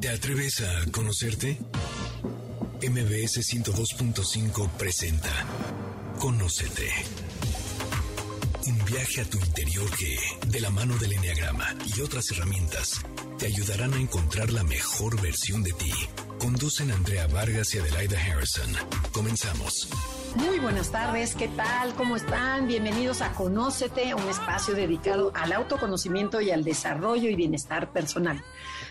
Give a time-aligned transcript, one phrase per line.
[0.00, 1.58] ¿Te atreves a conocerte?
[2.80, 5.28] MBS 102.5 presenta
[6.20, 6.88] Conócete.
[8.68, 10.16] Un viaje a tu interior que,
[10.46, 13.00] de la mano del Enneagrama y otras herramientas,
[13.38, 15.92] te ayudarán a encontrar la mejor versión de ti.
[16.38, 18.70] Conducen Andrea Vargas y Adelaida Harrison.
[19.10, 19.88] Comenzamos.
[20.36, 21.94] Muy buenas tardes, ¿qué tal?
[21.94, 22.68] ¿Cómo están?
[22.68, 28.44] Bienvenidos a Conócete, un espacio dedicado al autoconocimiento y al desarrollo y bienestar personal.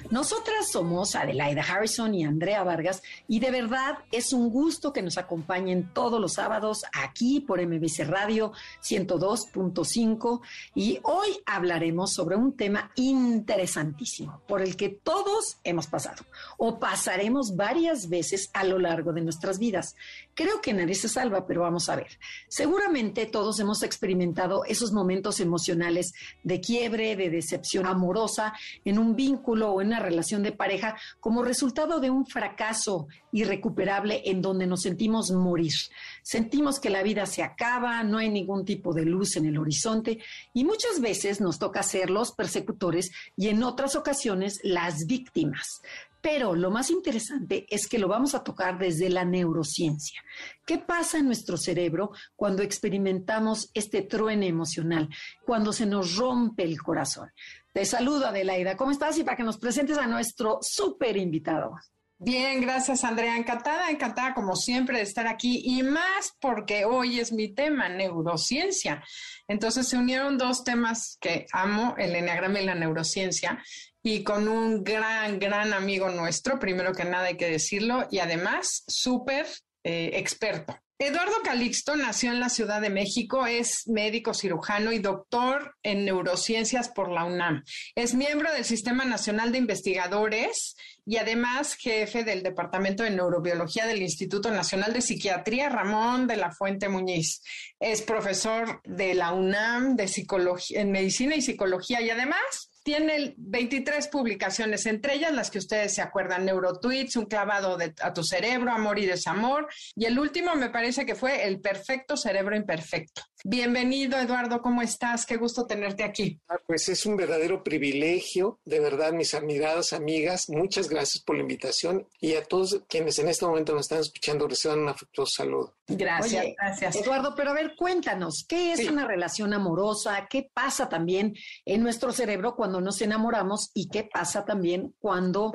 [0.09, 5.17] Nosotras somos Adelaida Harrison y Andrea Vargas y de verdad es un gusto que nos
[5.17, 10.39] acompañen todos los sábados aquí por MBC Radio 102.5
[10.75, 16.23] y hoy hablaremos sobre un tema interesantísimo por el que todos hemos pasado
[16.57, 19.95] o pasaremos varias veces a lo largo de nuestras vidas.
[20.33, 22.17] Creo que nadie se salva, pero vamos a ver.
[22.47, 26.13] Seguramente todos hemos experimentado esos momentos emocionales
[26.43, 28.53] de quiebre, de decepción amorosa
[28.85, 34.21] en un vínculo o en una relación de pareja como resultado de un fracaso irrecuperable
[34.25, 35.73] en donde nos sentimos morir.
[36.21, 40.19] Sentimos que la vida se acaba, no hay ningún tipo de luz en el horizonte
[40.53, 45.81] y muchas veces nos toca ser los persecutores y en otras ocasiones las víctimas.
[46.29, 50.21] Pero lo más interesante es que lo vamos a tocar desde la neurociencia.
[50.65, 55.07] ¿Qué pasa en nuestro cerebro cuando experimentamos este truene emocional,
[55.45, 57.31] cuando se nos rompe el corazón?
[57.71, 58.75] Te saludo, Adelaida.
[58.75, 59.17] ¿Cómo estás?
[59.17, 61.75] Y para que nos presentes a nuestro súper invitado.
[62.19, 63.37] Bien, gracias Andrea.
[63.37, 69.03] Encantada, encantada como siempre de estar aquí y más porque hoy es mi tema, neurociencia.
[69.47, 73.63] Entonces se unieron dos temas que amo, el enneagrama y la neurociencia,
[74.07, 78.85] y con un gran, gran amigo nuestro, primero que nada hay que decirlo, y además
[78.87, 79.45] súper
[79.83, 80.79] eh, experto.
[80.97, 86.87] Eduardo Calixto nació en la Ciudad de México, es médico cirujano y doctor en neurociencias
[86.87, 87.65] por la UNAM.
[87.95, 94.01] Es miembro del Sistema Nacional de Investigadores y además jefe del Departamento de Neurobiología del
[94.01, 97.43] Instituto Nacional de Psiquiatría Ramón de la Fuente Muñiz.
[97.79, 104.07] Es profesor de la UNAM de psicología, en medicina y psicología y además tiene 23
[104.07, 108.97] publicaciones, entre ellas las que ustedes se acuerdan, Neurotweets, Un clavado a tu cerebro, Amor
[108.97, 113.23] y Desamor, y el último me parece que fue El perfecto cerebro imperfecto.
[113.43, 115.25] Bienvenido, Eduardo, ¿cómo estás?
[115.25, 116.41] Qué gusto tenerte aquí.
[116.47, 121.43] Ah, pues es un verdadero privilegio, de verdad, mis admiradas amigas, muchas gracias por la
[121.43, 125.75] invitación y a todos quienes en este momento nos están escuchando reciban un afectuoso saludo.
[125.87, 126.95] Gracias, gracias.
[126.95, 130.27] Eduardo, pero a ver, cuéntanos, ¿qué es una relación amorosa?
[130.27, 135.53] ¿Qué pasa también en nuestro cerebro cuando nos enamoramos y qué pasa también cuando,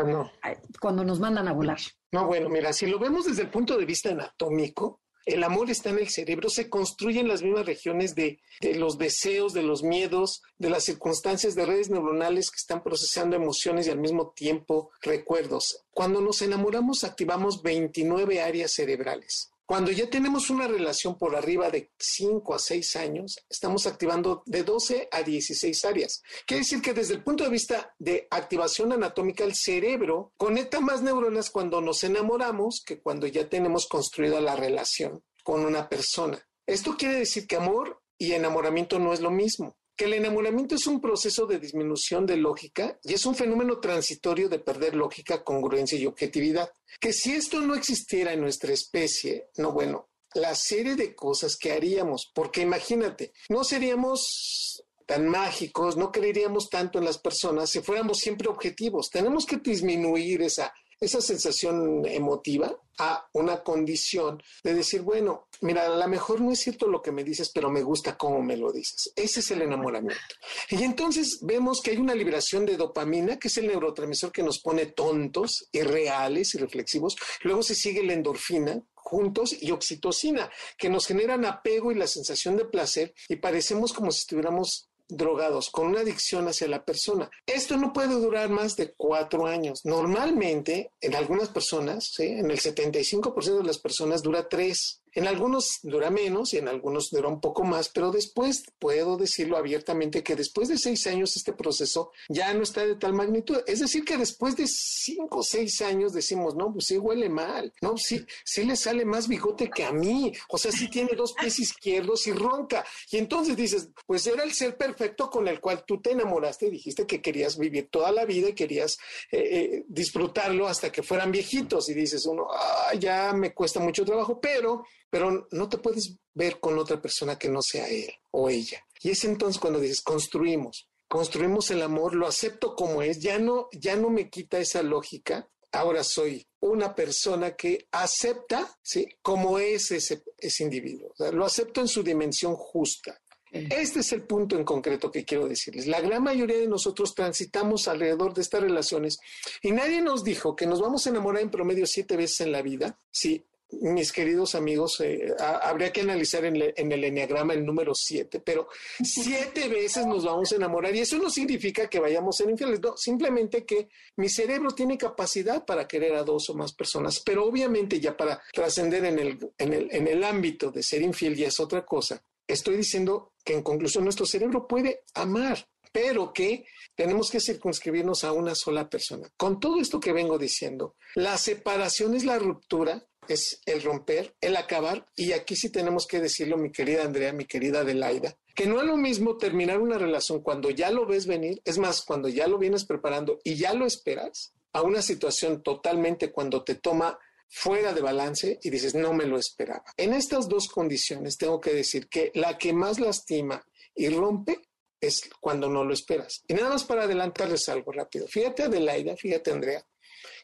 [0.81, 1.79] cuando nos mandan a volar?
[2.13, 5.91] No, bueno, mira, si lo vemos desde el punto de vista anatómico, el amor está
[5.91, 10.43] en el cerebro, se construyen las mismas regiones de, de, los deseos, de los miedos,
[10.59, 15.85] de las circunstancias de redes neuronales que están procesando emociones y al mismo tiempo recuerdos.
[15.93, 19.52] Cuando nos enamoramos activamos 29 áreas cerebrales.
[19.73, 24.65] Cuando ya tenemos una relación por arriba de 5 a 6 años, estamos activando de
[24.65, 26.21] 12 a 16 áreas.
[26.47, 31.01] Quiere decir que desde el punto de vista de activación anatómica, el cerebro conecta más
[31.01, 36.39] neuronas cuando nos enamoramos que cuando ya tenemos construida la relación con una persona.
[36.67, 40.87] Esto quiere decir que amor y enamoramiento no es lo mismo que el enamoramiento es
[40.87, 45.99] un proceso de disminución de lógica y es un fenómeno transitorio de perder lógica, congruencia
[45.99, 46.71] y objetividad.
[47.01, 51.73] Que si esto no existiera en nuestra especie, no, bueno, la serie de cosas que
[51.73, 58.19] haríamos, porque imagínate, no seríamos tan mágicos, no creeríamos tanto en las personas si fuéramos
[58.19, 59.11] siempre objetivos.
[59.11, 65.89] Tenemos que disminuir esa, esa sensación emotiva a una condición de decir, bueno, mira, a
[65.89, 68.71] lo mejor no es cierto lo que me dices, pero me gusta cómo me lo
[68.71, 69.13] dices.
[69.17, 70.35] Ese es el enamoramiento.
[70.71, 74.61] Y entonces vemos que hay una liberación de dopamina, que es el neurotransmisor que nos
[74.61, 77.17] pone tontos, irreales y reflexivos.
[77.43, 82.57] Luego se sigue la endorfina, juntos y oxitocina, que nos generan apego y la sensación
[82.57, 87.31] de placer y parecemos como si estuviéramos drogados con una adicción hacia la persona.
[87.47, 89.85] Esto no puede durar más de cuatro años.
[89.85, 95.02] Normalmente, en algunas personas, en el 75% de las personas dura tres.
[95.15, 99.57] En algunos dura menos y en algunos dura un poco más, pero después puedo decirlo
[99.57, 103.59] abiertamente que después de seis años este proceso ya no está de tal magnitud.
[103.67, 107.73] Es decir, que después de cinco o seis años decimos, no, pues sí huele mal,
[107.81, 111.35] no, sí, sí le sale más bigote que a mí, o sea, sí tiene dos
[111.35, 112.85] pies izquierdos y ronca.
[113.11, 116.71] Y entonces dices, pues era el ser perfecto con el cual tú te enamoraste y
[116.71, 118.99] dijiste que querías vivir toda la vida y querías
[119.31, 121.89] eh, eh, disfrutarlo hasta que fueran viejitos.
[121.89, 126.59] Y dices uno, ah, ya me cuesta mucho trabajo, pero pero no te puedes ver
[126.59, 128.83] con otra persona que no sea él o ella.
[129.03, 130.89] Y es entonces cuando dices, construimos.
[131.07, 135.47] construimos el amor, lo acepto como es, ya no, ya no me quita esa lógica.
[135.71, 139.07] Ahora soy una persona que acepta, ¿sí?
[139.21, 141.13] Como es ese, ese individuo.
[141.31, 143.21] lo acepto en su dimensión justa.
[143.53, 145.87] Este es el punto en concreto que quiero decirles.
[145.87, 149.19] La gran mayoría de nosotros transitamos alrededor de estas relaciones
[149.61, 152.63] y nadie nos dijo que nos vamos a enamorar en promedio siete veces en la
[152.63, 152.99] vida.
[153.11, 153.45] Sí,
[153.81, 158.69] mis queridos amigos, eh, habría que analizar en, el enneagrama el número siete, pero
[159.03, 162.81] siete veces nos vamos a enamorar y eso no significa que vayamos a ser infieles,
[162.81, 167.45] no, simplemente que mi cerebro tiene capacidad para querer a dos o más personas, pero
[167.47, 171.49] obviamente ya para trascender en el, en, el, en el ámbito de ser infiel ya
[171.49, 172.23] es otra cosa.
[172.47, 176.65] Estoy diciendo que en conclusión nuestro cerebro puede amar, pero que
[176.95, 179.29] tenemos que circunscribirnos a una sola persona.
[179.37, 184.57] Con todo esto que vengo diciendo, la separación es la ruptura es el romper, el
[184.57, 188.81] acabar, y aquí sí tenemos que decirlo, mi querida Andrea, mi querida Adelaida, que no
[188.81, 192.47] es lo mismo terminar una relación cuando ya lo ves venir, es más, cuando ya
[192.47, 197.93] lo vienes preparando y ya lo esperas, a una situación totalmente cuando te toma fuera
[197.93, 199.85] de balance y dices, no me lo esperaba.
[199.97, 203.63] En estas dos condiciones tengo que decir que la que más lastima
[203.95, 204.63] y rompe
[204.99, 206.43] es cuando no lo esperas.
[206.49, 208.27] Y nada más para adelantarles algo rápido.
[208.27, 209.85] Fíjate Adelaida, fíjate Andrea,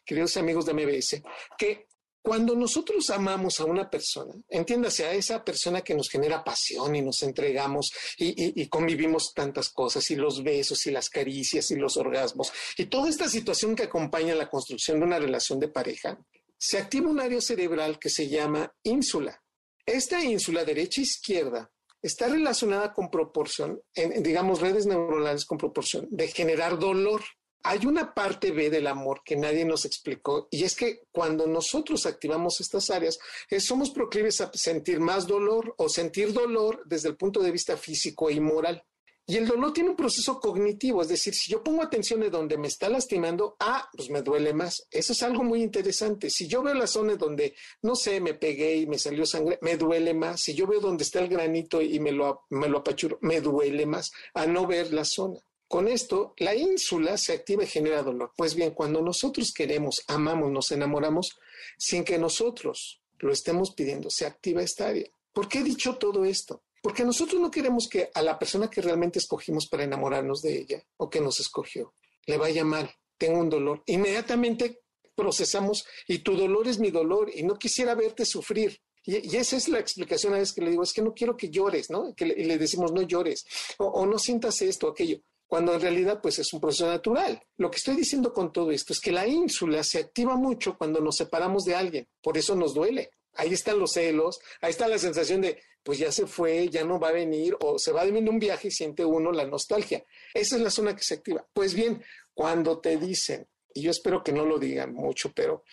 [0.04, 1.22] queridos amigos de MBS,
[1.56, 1.87] que
[2.22, 7.02] cuando nosotros amamos a una persona, entiéndase a esa persona que nos genera pasión y
[7.02, 12.52] nos entregamos y, convivimos tantas cosas, y los besos y las caricias y los orgasmos,
[12.76, 16.18] y toda esta situación que acompaña la construcción de una relación de pareja,
[16.58, 19.40] se activa un área cerebral que se llama ínsula.
[19.86, 21.70] Esta ínsula derecha-izquierda
[22.02, 27.22] e está relacionada con proporción, en, digamos, redes neuronales con proporción de generar dolor
[27.62, 32.06] hay una parte B del amor que nadie nos explicó y es que cuando nosotros
[32.06, 33.18] activamos estas áreas,
[33.50, 37.76] eh, somos proclives a sentir más dolor o sentir dolor desde el punto de vista
[37.76, 38.84] físico y moral.
[39.30, 42.56] Y el dolor tiene un proceso cognitivo, es decir, si yo pongo atención en donde
[42.56, 44.86] me está lastimando, ah, pues me duele más.
[44.90, 46.30] Eso es algo muy interesante.
[46.30, 49.76] Si yo veo la zona donde, no sé, me pegué y me salió sangre, me
[49.76, 50.40] duele más.
[50.40, 53.84] Si yo veo donde está el granito y me lo, me lo apachuro, me duele
[53.84, 55.38] más a no ver la zona.
[55.68, 58.32] Con esto, la ínsula se activa y genera dolor.
[58.34, 61.38] Pues bien, cuando nosotros queremos, amamos, nos enamoramos,
[61.76, 65.06] sin que nosotros lo estemos pidiendo, se activa esta área.
[65.30, 66.62] ¿Por qué he dicho todo esto?
[66.82, 70.82] Porque nosotros no queremos que a la persona que realmente escogimos para enamorarnos de ella
[70.96, 71.92] o que nos escogió
[72.26, 73.82] le vaya mal, tenga un dolor.
[73.86, 74.80] Inmediatamente
[75.14, 78.80] procesamos y tu dolor es mi dolor y no quisiera verte sufrir.
[79.04, 81.50] Y, esa es la explicación a veces que le digo, es que no quiero que
[81.50, 82.14] llores, ¿no?
[82.14, 83.46] Que le, le decimos, no llores
[83.78, 87.42] o, o no sientas esto o aquello cuando en realidad pues es un proceso natural.
[87.56, 91.00] Lo que estoy diciendo con todo esto es que la ínsula se activa mucho cuando
[91.00, 93.10] nos separamos de alguien, por eso nos duele.
[93.32, 97.00] Ahí están los celos, ahí está la sensación de pues ya se fue, ya no
[97.00, 100.04] va a venir o se va a venir un viaje y siente uno la nostalgia.
[100.34, 101.46] Esa es la zona que se activa.
[101.52, 102.04] Pues bien,
[102.34, 105.64] cuando te dicen, y yo espero que no lo digan mucho, pero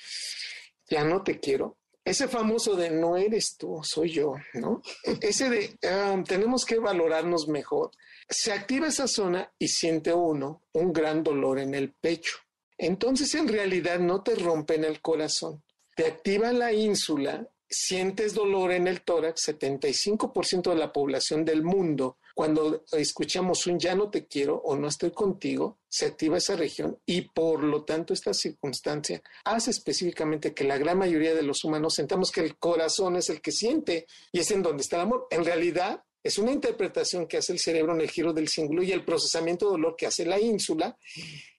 [0.89, 4.83] ya no te quiero, ese famoso de no eres tú, soy yo, ¿no?
[5.21, 7.89] Ese de ah, tenemos que valorarnos mejor.
[8.29, 12.37] Se activa esa zona y siente uno un gran dolor en el pecho.
[12.77, 15.63] Entonces en realidad no te rompen el corazón.
[15.95, 22.19] Te activa la ínsula, sientes dolor en el tórax, 75% de la población del mundo,
[22.35, 26.99] cuando escuchamos un ya no te quiero o no estoy contigo, se activa esa región
[27.05, 31.95] y por lo tanto esta circunstancia hace específicamente que la gran mayoría de los humanos
[31.95, 35.27] sentamos que el corazón es el que siente y es en donde está el amor.
[35.31, 38.91] En realidad es una interpretación que hace el cerebro en el giro del símbolo y
[38.91, 40.97] el procesamiento de dolor que hace la ínsula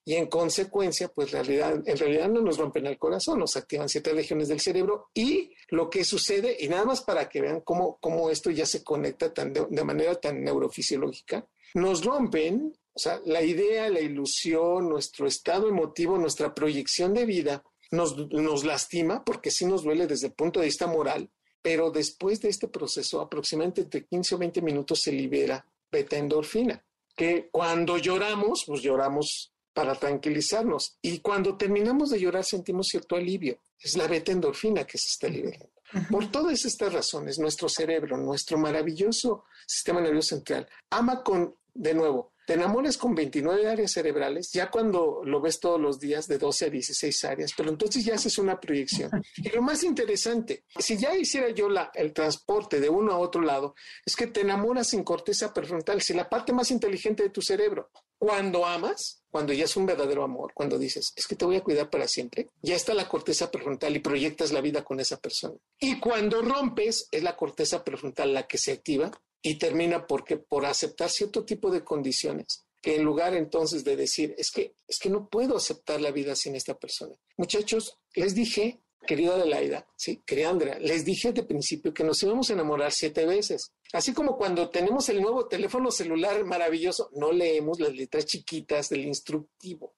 [0.09, 4.13] y en consecuencia, pues realidad, en realidad no nos rompen el corazón, nos activan siete
[4.13, 8.31] regiones del cerebro y lo que sucede, y nada más para que vean cómo, cómo
[8.31, 11.45] esto ya se conecta tan de, manera tan neurofisiológica,
[11.75, 17.65] nos rompen, o sea, la idea, la ilusión, nuestro estado emotivo, nuestra proyección de vida,
[17.91, 21.29] nos, nos lastima porque sí nos duele desde el punto de vista moral,
[21.61, 26.81] pero después de este proceso, aproximadamente entre 15 o 20 minutos se libera beta endorfina,
[27.17, 30.97] que cuando lloramos, pues lloramos para tranquilizarnos.
[31.03, 33.59] Y cuando terminamos de llorar sentimos cierto alivio.
[33.79, 35.71] Es la beta endorfina que se está liberando.
[36.11, 42.33] Por todas estas razones, nuestro cerebro, nuestro maravilloso sistema nervioso central, ama con, de nuevo,
[42.47, 46.67] te enamoras con 29 áreas cerebrales, ya cuando lo ves todos los días de 12
[46.67, 49.11] a 16 áreas, pero entonces ya haces una proyección.
[49.37, 53.43] Y lo más interesante, si ya hiciera yo la, el transporte de uno a otro
[53.43, 53.75] lado,
[54.07, 57.91] es que te enamoras sin corteza prefrontal, si la parte más inteligente de tu cerebro.
[58.17, 61.63] Cuando amas, cuando ya es un verdadero amor, cuando dices, es que te voy a
[61.63, 65.57] cuidar para siempre, ya está la corteza prefrontal y proyectas la vida con esa persona.
[65.79, 69.11] Y cuando rompes, es la corteza prefrontal la que se activa
[69.43, 74.35] y termina porque por aceptar cierto tipo de condiciones que en lugar entonces de decir,
[74.39, 77.15] es que, es que no puedo aceptar la vida sin esta persona.
[77.37, 82.53] Muchachos, les dije, querida Adelaida, sí, Andrea, les dije de principio que nos íbamos a
[82.55, 83.73] enamorar siete veces.
[83.93, 89.07] Así como cuando tenemos el nuevo teléfono celular maravilloso, no leemos las letras chiquitas del
[89.07, 89.95] instructivo.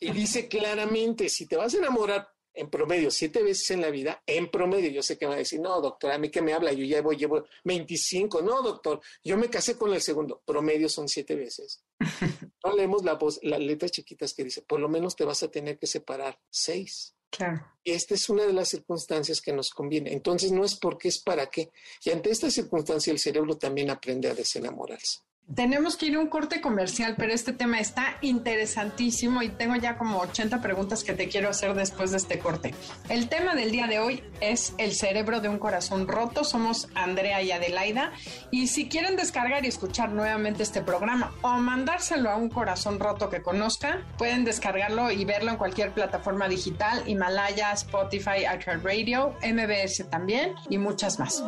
[0.00, 4.22] Y dice claramente, si te vas a enamorar en promedio siete veces en la vida,
[4.26, 6.72] en promedio, yo sé que va a decir, no, doctor, a mí que me habla,
[6.72, 11.08] yo ya voy, llevo 25, no, doctor, yo me casé con el segundo, promedio son
[11.08, 11.82] siete veces.
[12.64, 15.50] No leemos la voz, las letras chiquitas que dice, por lo menos te vas a
[15.50, 17.13] tener que separar seis.
[17.36, 17.66] Claro.
[17.84, 20.12] Esta es una de las circunstancias que nos conviene.
[20.12, 21.70] Entonces no es porque es para qué.
[22.04, 25.20] Y ante esta circunstancia el cerebro también aprende a desenamorarse.
[25.52, 29.98] Tenemos que ir a un corte comercial, pero este tema está interesantísimo y tengo ya
[29.98, 32.74] como 80 preguntas que te quiero hacer después de este corte.
[33.10, 36.44] El tema del día de hoy es el cerebro de un corazón roto.
[36.44, 38.12] Somos Andrea y Adelaida.
[38.50, 43.28] Y si quieren descargar y escuchar nuevamente este programa o mandárselo a un corazón roto
[43.28, 48.46] que conozcan, pueden descargarlo y verlo en cualquier plataforma digital, Himalaya, Spotify,
[48.82, 51.44] Radio, MBS también y muchas más.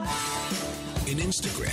[1.07, 1.73] En Instagram,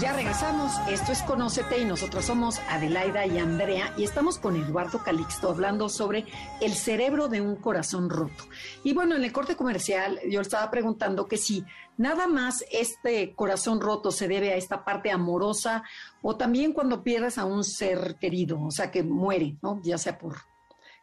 [0.00, 5.02] ya regresamos, esto es Conócete y nosotros somos Adelaida y Andrea y estamos con Eduardo
[5.04, 6.24] Calixto hablando sobre
[6.60, 8.44] el cerebro de un corazón roto.
[8.82, 11.64] Y bueno, en el corte comercial yo estaba preguntando que si
[11.96, 15.84] nada más este corazón roto se debe a esta parte amorosa
[16.22, 19.80] o también cuando pierdes a un ser querido, o sea, que muere, ¿no?
[19.82, 20.36] Ya sea por,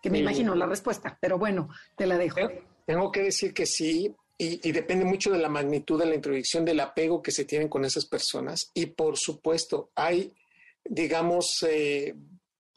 [0.02, 2.40] que me imagino la respuesta, pero bueno, te la dejo.
[2.86, 6.80] Tengo que decir que sí, y, depende mucho de la magnitud de la introducción, del
[6.80, 8.72] apego que se tienen con esas personas.
[8.74, 10.34] Y por supuesto, hay,
[10.84, 12.16] digamos, eh,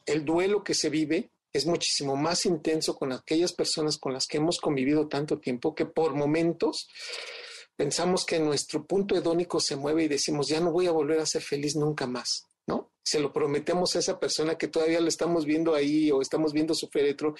[0.05, 4.37] el duelo que se vive es muchísimo más intenso con aquellas personas con las que
[4.37, 6.87] hemos convivido tanto tiempo que por momentos
[7.75, 11.25] pensamos que nuestro punto hedónico se mueve y decimos, ya no voy a volver a
[11.25, 12.91] ser feliz nunca más, ¿no?
[13.03, 16.75] Se lo prometemos a esa persona que todavía lo estamos viendo ahí o estamos viendo
[16.75, 17.33] su féretro,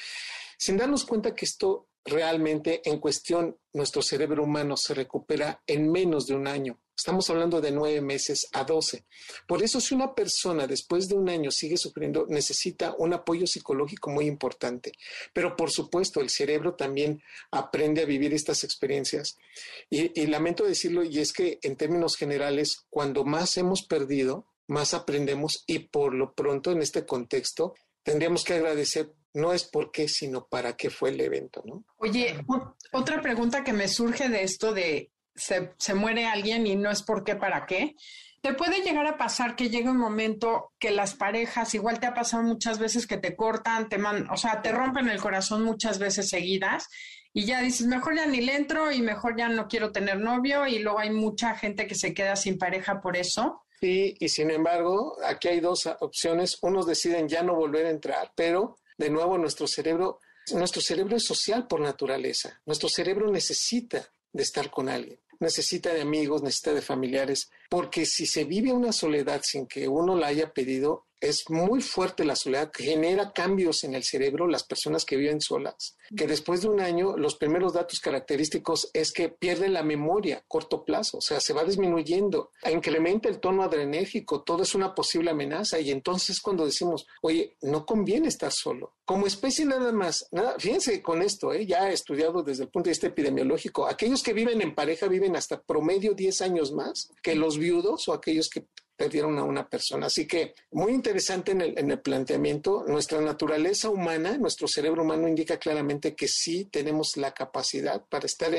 [0.57, 6.27] sin darnos cuenta que esto realmente en cuestión nuestro cerebro humano se recupera en menos
[6.27, 6.79] de un año.
[6.95, 9.05] Estamos hablando de nueve meses a doce.
[9.47, 14.11] Por eso si una persona después de un año sigue sufriendo, necesita un apoyo psicológico
[14.11, 14.93] muy importante.
[15.33, 17.21] Pero por supuesto, el cerebro también
[17.51, 19.37] aprende a vivir estas experiencias.
[19.89, 25.63] Y, lamento decirlo, y es que en términos generales, cuando más hemos perdido, más aprendemos
[25.67, 30.47] y por lo pronto en este contexto tendríamos que agradecer no es por qué, sino
[30.47, 31.83] para qué fue el evento, ¿no?
[31.97, 32.43] Oye,
[32.91, 37.03] otra pregunta que me surge de esto de se, se, muere alguien y no es
[37.03, 37.95] por qué, para qué.
[38.41, 42.13] Te puede llegar a pasar que llegue un momento que las parejas, igual te ha
[42.13, 45.99] pasado muchas veces que te cortan, te man, o sea, te rompen el corazón muchas
[45.99, 46.87] veces seguidas
[47.33, 50.65] y ya dices, mejor ya ni le entro y mejor ya no quiero tener novio
[50.65, 53.63] y luego hay mucha gente que se queda sin pareja por eso.
[53.81, 56.57] Sí, y sin embargo, aquí hay dos opciones.
[56.61, 60.19] Unos deciden ya no volver a entrar, pero de nuevo nuestro cerebro,
[60.53, 62.61] nuestro cerebro es social por naturaleza.
[62.65, 68.25] Nuestro cerebro necesita de estar con alguien, necesita de amigos, necesita de familiares, porque si
[68.25, 72.71] se vive una soledad sin que uno la haya pedido, es muy fuerte la soledad,
[72.73, 77.17] genera cambios en el cerebro, las personas que viven solas, que después de un año
[77.17, 81.53] los primeros datos característicos es que pierden la memoria a corto plazo, o sea, se
[81.53, 87.07] va disminuyendo, incrementa el tono adrenérgico, todo es una posible amenaza y entonces cuando decimos,
[87.21, 88.93] oye, no conviene estar solo.
[89.05, 91.67] Como especie nada más, nada, fíjense con esto, ¿eh?
[91.67, 95.35] ya he estudiado desde el punto de vista epidemiológico, aquellos que viven en pareja viven
[95.35, 100.07] hasta promedio 10 años más que los viudos o aquellos que perdieron a una persona.
[100.07, 102.83] Así que muy interesante en el, en el, planteamiento.
[102.87, 108.51] Nuestra naturaleza humana, nuestro cerebro humano indica claramente que sí tenemos la capacidad para estar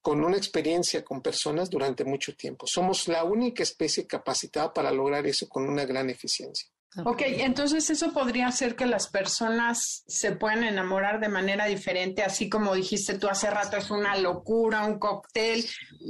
[0.00, 2.66] con una experiencia con personas durante mucho tiempo.
[2.66, 6.68] Somos la única especie capacitada para lograr eso con una gran eficiencia.
[7.04, 12.50] Ok, entonces eso podría hacer que las personas se puedan enamorar de manera diferente, así
[12.50, 15.64] como dijiste tú hace rato, es una locura, un cóctel.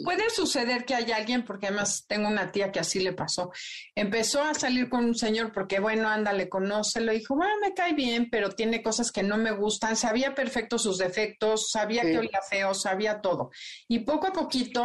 [0.04, 3.52] Puede suceder que haya alguien, porque además tengo una tía que así le pasó.
[3.94, 7.12] Empezó a salir con un señor porque, bueno, ándale, conócelo.
[7.12, 9.94] Dijo, bueno, me cae bien, pero tiene cosas que no me gustan.
[9.94, 13.50] Sabía perfecto sus defectos, sabía que olía feo, sabía todo.
[13.86, 14.84] Y poco a poquito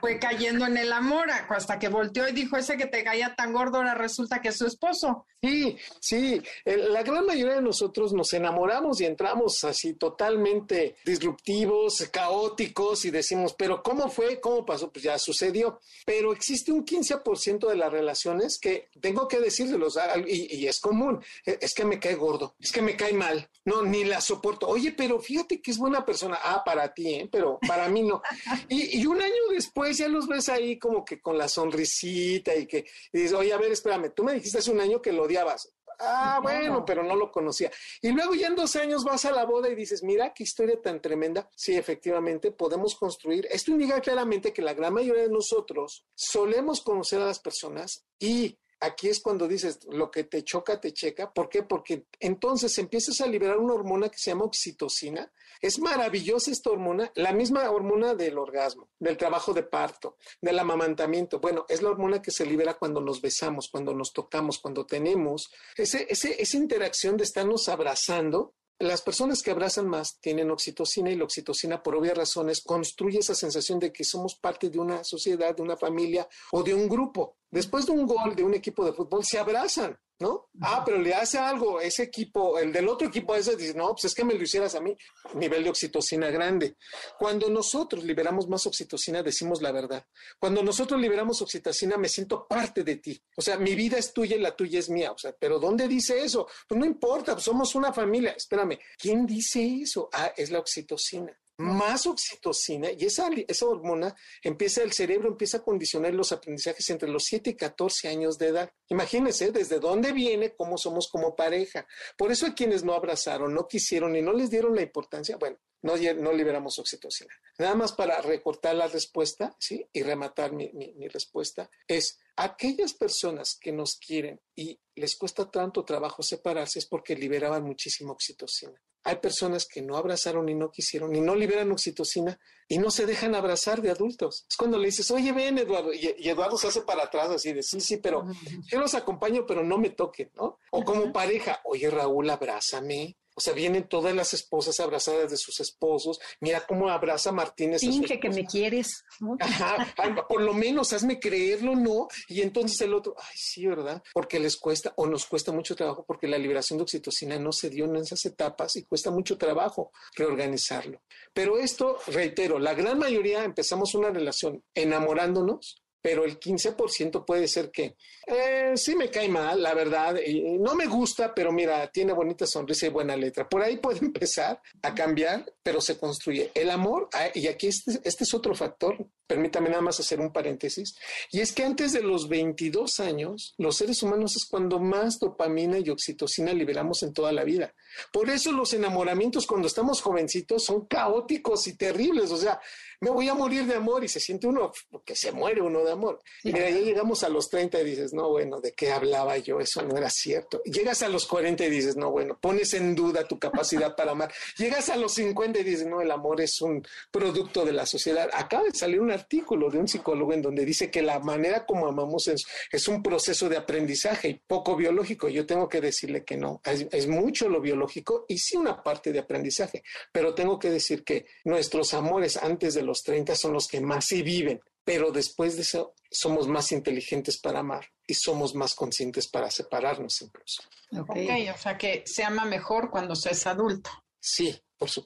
[0.00, 3.52] fue cayendo en el amor hasta que volteó y dijo, ese que te caía tan
[3.52, 5.26] gordo ahora resulta que es su esposo.
[5.42, 13.04] Sí, sí, la gran mayoría de nosotros nos enamoramos y entramos así totalmente disruptivos, caóticos
[13.04, 14.40] y decimos, pero ¿cómo fue?
[14.40, 14.90] ¿Cómo pasó?
[14.90, 15.80] Pues ya sucedió.
[16.06, 21.22] Pero existe un 15% de las relaciones que tengo que decírselos y, y es común,
[21.44, 24.66] e, es que me cae gordo, es que me cae mal, no, ni la soporto.
[24.68, 26.38] Oye, pero fíjate que es buena persona.
[26.42, 27.28] Ah, para ti, ¿eh?
[27.30, 28.22] pero para mí no.
[28.68, 32.66] Y, y un año después ya los ves ahí como que con la sonrisita y
[32.66, 35.23] que y dices, oye, a ver, espérame, tú me dijiste hace un año que lo
[35.24, 35.74] odiabas.
[36.00, 37.70] Ah, bueno, pero no lo conocía.
[38.02, 40.80] Y luego ya en dos años vas a la boda y dices, mira qué historia
[40.80, 41.48] tan tremenda.
[41.54, 43.46] Sí, efectivamente, podemos construir.
[43.50, 48.58] Esto indica claramente que la gran mayoría de nosotros solemos conocer a las personas y
[48.84, 51.32] aquí es cuando dices, lo que te choca, te checa.
[51.32, 51.62] ¿Por qué?
[51.62, 55.32] Porque entonces empiezas a liberar una hormona que se llama oxitocina.
[55.60, 61.40] Es maravillosa esta hormona, la misma hormona del orgasmo, del trabajo de parto, del amamantamiento.
[61.40, 65.50] Bueno, es la hormona que se libera cuando nos besamos, cuando nos tocamos, cuando tenemos
[65.76, 71.24] ese, esa interacción de estarnos abrazando las personas que abrazan más tienen oxitocina y la
[71.24, 75.62] oxitocina, por obvias razones, construye esa sensación de que somos parte de una sociedad, de
[75.62, 77.38] una familia o de un grupo.
[77.54, 79.96] Después de un gol de un equipo de fútbol, se abrazan.
[80.18, 80.48] ¿no?
[80.60, 83.92] Ah, pero le hace algo ese equipo, el del otro equipo a ese dice, no,
[83.92, 84.96] pues es que me lo hicieras a mí,
[85.34, 86.76] nivel de oxitocina grande.
[87.16, 90.04] Cuando nosotros liberamos más oxitocina, decimos la verdad.
[90.40, 93.20] Cuando nosotros liberamos oxitocina, me siento parte de ti.
[93.36, 95.12] O sea, mi vida es tuya y la tuya es mía.
[95.12, 96.48] O sea, pero ¿dónde dice eso?
[96.68, 98.32] Pues no importa, pues somos una familia.
[98.32, 100.08] Espérame, ¿quién dice eso?
[100.12, 105.62] Ah, es la oxitocina más oxitocina y esa, esa hormona empieza, el cerebro empieza a
[105.62, 108.72] condicionar los aprendizajes entre los 7 y 14 años de edad.
[108.88, 111.86] Imagínense desde dónde viene, cómo somos como pareja.
[112.16, 115.58] Por eso hay quienes no abrazaron, no quisieron y no les dieron la importancia, bueno,
[115.82, 117.32] no, no liberamos oxitocina.
[117.58, 119.86] Nada más para recortar la respuesta, ¿sí?
[119.92, 125.84] Y rematar mi, mi respuesta, es aquellas personas que nos quieren y les cuesta tanto
[125.84, 128.80] trabajo separarse es porque liberaban muchísima oxitocina.
[129.04, 133.06] Hay personas que no abrazaron y no quisieron y no liberan oxitocina y no se
[133.06, 134.46] dejan abrazar de adultos.
[134.48, 137.62] Es cuando le dices, oye, ven, Eduardo, y, Eduardo se hace para atrás así de,
[137.62, 138.24] sí, sí, pero
[138.66, 140.58] yo los acompaño, pero no me toquen, ¿no?
[140.70, 143.16] O como pareja, oye, Raúl, abrázame.
[143.34, 146.20] O sea, vienen todas las esposas abrazadas de sus esposos.
[146.40, 147.80] Mira cómo abraza Martínez.
[147.80, 149.04] Finge que me quieres.
[149.40, 149.94] Ajá,
[150.28, 152.08] por lo menos hazme creerlo, ¿no?
[152.28, 154.02] Y entonces el otro, ay, sí, ¿verdad?
[154.12, 157.70] Porque les cuesta o nos cuesta mucho trabajo porque la liberación de oxitocina no se
[157.70, 161.02] dio en esas etapas y cuesta mucho trabajo reorganizarlo.
[161.32, 167.70] Pero esto, reitero, la gran mayoría empezamos una relación enamorándonos pero el 15% puede ser
[167.70, 170.14] que eh, sí me cae mal, la verdad,
[170.60, 173.48] no me gusta, pero mira, tiene bonita sonrisa y buena letra.
[173.48, 176.50] Por ahí puede empezar a cambiar, pero se construye.
[176.54, 180.94] El amor, y aquí este, este es otro factor, permítame nada más hacer un paréntesis,
[181.32, 185.78] y es que antes de los 22 años, los seres humanos es cuando más dopamina
[185.78, 187.74] y oxitocina liberamos en toda la vida.
[188.12, 192.60] Por eso los enamoramientos cuando estamos jovencitos son caóticos y terribles, o sea,
[193.04, 194.72] me voy a morir de amor y se siente uno,
[195.04, 196.22] que se muere uno de amor.
[196.42, 199.60] Mira, ya llegamos a los 30 y dices, no, bueno, ¿de qué hablaba yo?
[199.60, 200.62] Eso no era cierto.
[200.64, 204.32] Llegas a los 40 y dices, no, bueno, pones en duda tu capacidad para amar.
[204.56, 208.30] Llegas a los 50 y dices, no, el amor es un producto de la sociedad.
[208.32, 211.86] Acaba de salir un artículo de un psicólogo en donde dice que la manera como
[211.86, 215.28] amamos es, es un proceso de aprendizaje y poco biológico.
[215.28, 219.12] Yo tengo que decirle que no, es, es mucho lo biológico y sí una parte
[219.12, 223.52] de aprendizaje, pero tengo que decir que nuestros amores antes de los los 30 son
[223.52, 228.14] los que más sí viven, pero después de eso somos más inteligentes para amar y
[228.14, 230.62] somos más conscientes para separarnos incluso.
[230.92, 231.16] Ok,
[231.52, 233.90] o sea que se ama mejor cuando se es adulto.
[234.20, 234.56] Sí,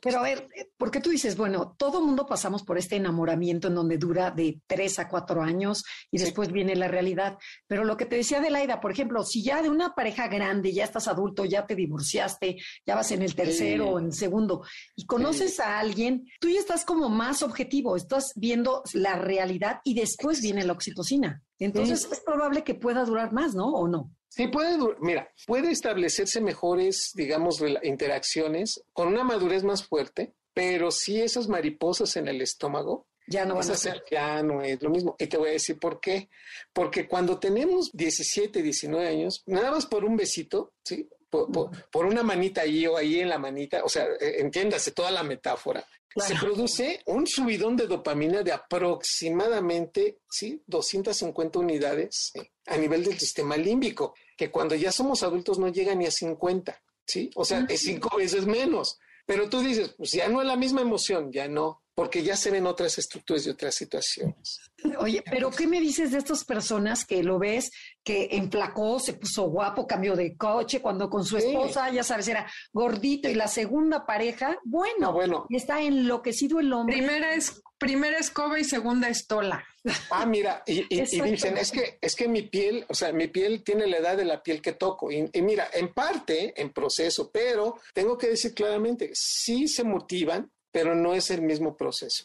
[0.02, 3.98] pero a ver, porque tú dices, bueno, todo mundo pasamos por este enamoramiento en donde
[3.98, 7.38] dura de tres a cuatro años y después viene la realidad.
[7.66, 10.84] Pero lo que te decía Adelaida, por ejemplo, si ya de una pareja grande, ya
[10.84, 14.62] estás adulto, ya te divorciaste, ya vas en el tercero o en el segundo
[14.96, 19.94] y conoces a alguien, tú ya estás como más objetivo, estás viendo la realidad y
[19.94, 21.42] después viene la oxitocina.
[21.58, 23.66] Entonces es probable que pueda durar más, ¿no?
[23.66, 24.12] ¿O no?
[24.28, 31.20] Sí, puede, mira, puede establecerse mejores, digamos, interacciones con una madurez más fuerte, pero sí
[31.20, 34.02] esas mariposas en el estómago, ya no van a ser.
[34.10, 35.14] Ya no es lo mismo.
[35.18, 36.28] Y te voy a decir por qué.
[36.72, 41.08] Porque cuando tenemos 17, 19 años, nada más por un besito, ¿sí?
[41.30, 45.22] Por, una manita ahí o ahí en la manita, o sea, e, entiéndase toda la
[45.22, 45.84] metáfora,
[46.20, 50.62] se produce un subidón de dopamina de aproximadamente ¿sí?
[50.66, 52.32] 250 unidades
[52.66, 56.80] a nivel del sistema límbico, que cuando ya somos adultos no llega ni a 50,
[57.06, 57.30] ¿sí?
[57.34, 58.98] O sea, es cinco veces menos.
[59.26, 62.52] Pero tú dices, pues ya no es la misma emoción, ya no, porque ya se
[62.52, 64.60] ven otras estructuras y otras situaciones.
[65.00, 67.72] Oye, pero ¿qué me dices de estas personas que lo ves,
[68.04, 72.48] que emplacó, se puso guapo, cambió de coche, cuando con su esposa, ya sabes, era
[72.72, 75.46] gordito y la segunda pareja, bueno, bueno.
[75.50, 76.98] está enloquecido el hombre.
[76.98, 79.64] Primera es primera escoba y segunda estola.
[80.10, 83.88] Ah, mira, y, dicen, es que, es que mi piel, o sea, mi piel tiene
[83.88, 85.10] la edad de la piel que toco.
[85.10, 90.48] Y, y, mira, en parte, en proceso, pero tengo que decir claramente, sí se motivan,
[90.70, 92.24] pero no es el mismo proceso.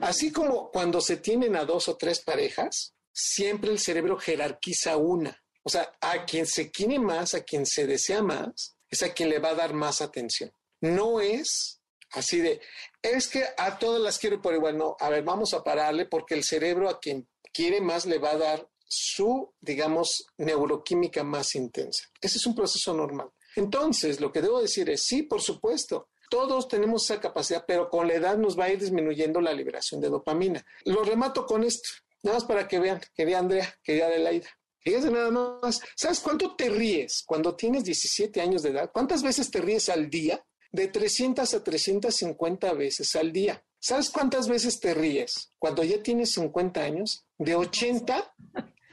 [0.00, 5.42] Así como cuando se tienen a dos o tres parejas, siempre el cerebro jerarquiza una.
[5.62, 9.28] O sea, a quien se quiere más, a quien se desea más, es a quien
[9.28, 10.52] le va a dar más atención.
[10.80, 11.80] No es
[12.12, 12.60] así de,
[13.02, 14.78] es que a todas las quiero por igual.
[14.78, 18.32] No, a ver, vamos a pararle porque el cerebro a quien quiere más le va
[18.32, 22.04] a dar su, digamos, neuroquímica más intensa.
[22.20, 23.30] Ese es un proceso normal.
[23.56, 28.08] Entonces, lo que debo decir es, sí, por supuesto, todos tenemos esa capacidad, pero con
[28.08, 30.64] la edad nos va a ir disminuyendo la liberación de dopamina.
[30.84, 31.88] Lo remato con esto,
[32.22, 34.48] nada más para que vean, querida Andrea, querida Adelaida.
[34.78, 38.90] Fíjense nada más, ¿sabes cuánto te ríes cuando tienes 17 años de edad?
[38.92, 40.44] ¿Cuántas veces te ríes al día?
[40.70, 43.64] De 300 a 350 veces al día.
[43.80, 47.24] ¿Sabes cuántas veces te ríes cuando ya tienes 50 años?
[47.38, 48.32] De 80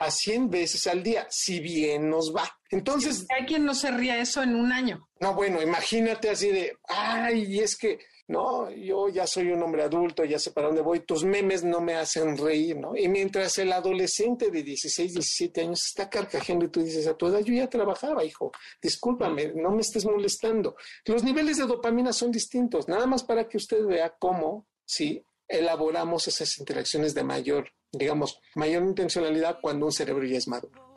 [0.04, 2.50] a 100 veces al día, si bien nos va.
[2.70, 3.26] Entonces...
[3.30, 5.10] Hay quien no se ría eso en un año.
[5.20, 10.24] No, bueno, imagínate así de, ay, es que, no, yo ya soy un hombre adulto,
[10.24, 12.96] ya sé para dónde voy, tus memes no me hacen reír, ¿no?
[12.96, 17.28] Y mientras el adolescente de 16, 17 años está carcajeando y tú dices, a tu
[17.28, 20.76] edad yo ya trabajaba, hijo, discúlpame, no me estés molestando.
[21.06, 26.28] Los niveles de dopamina son distintos, nada más para que usted vea cómo, sí, elaboramos
[26.28, 30.96] esas interacciones de mayor digamos, mayor intencionalidad cuando un cerebro ya es maduro.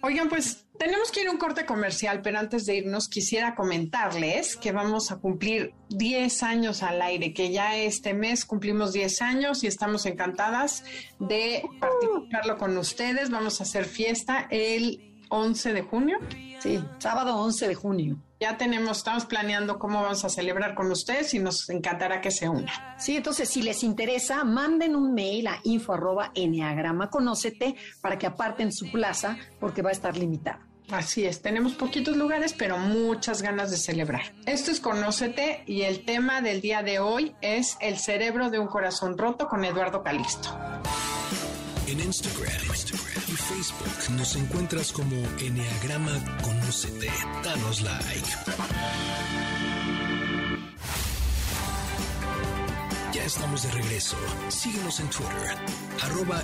[0.00, 4.56] Oigan, pues tenemos que ir a un corte comercial, pero antes de irnos quisiera comentarles
[4.56, 9.64] que vamos a cumplir 10 años al aire, que ya este mes cumplimos 10 años
[9.64, 10.84] y estamos encantadas
[11.18, 13.30] de participarlo con ustedes.
[13.30, 16.18] Vamos a hacer fiesta el 11 de junio.
[16.60, 21.34] Sí, sábado 11 de junio ya tenemos, estamos planeando cómo vamos a celebrar con ustedes
[21.34, 22.96] y nos encantará que se una.
[22.98, 26.32] Sí, entonces si les interesa, manden un mail a info arroba
[27.10, 30.68] conócete para que aparten su plaza porque va a estar limitada.
[30.90, 34.32] Así es, tenemos poquitos lugares, pero muchas ganas de celebrar.
[34.46, 38.68] Esto es Conócete y el tema del día de hoy es el cerebro de un
[38.68, 40.56] corazón roto con Eduardo Calixto.
[41.86, 42.62] En Instagram,
[43.48, 47.10] Facebook nos encuentras como Enneagrama Conócete.
[47.42, 48.28] Danos like.
[53.14, 54.16] Ya estamos de regreso.
[54.48, 55.56] Síguenos en Twitter,
[56.02, 56.42] arroba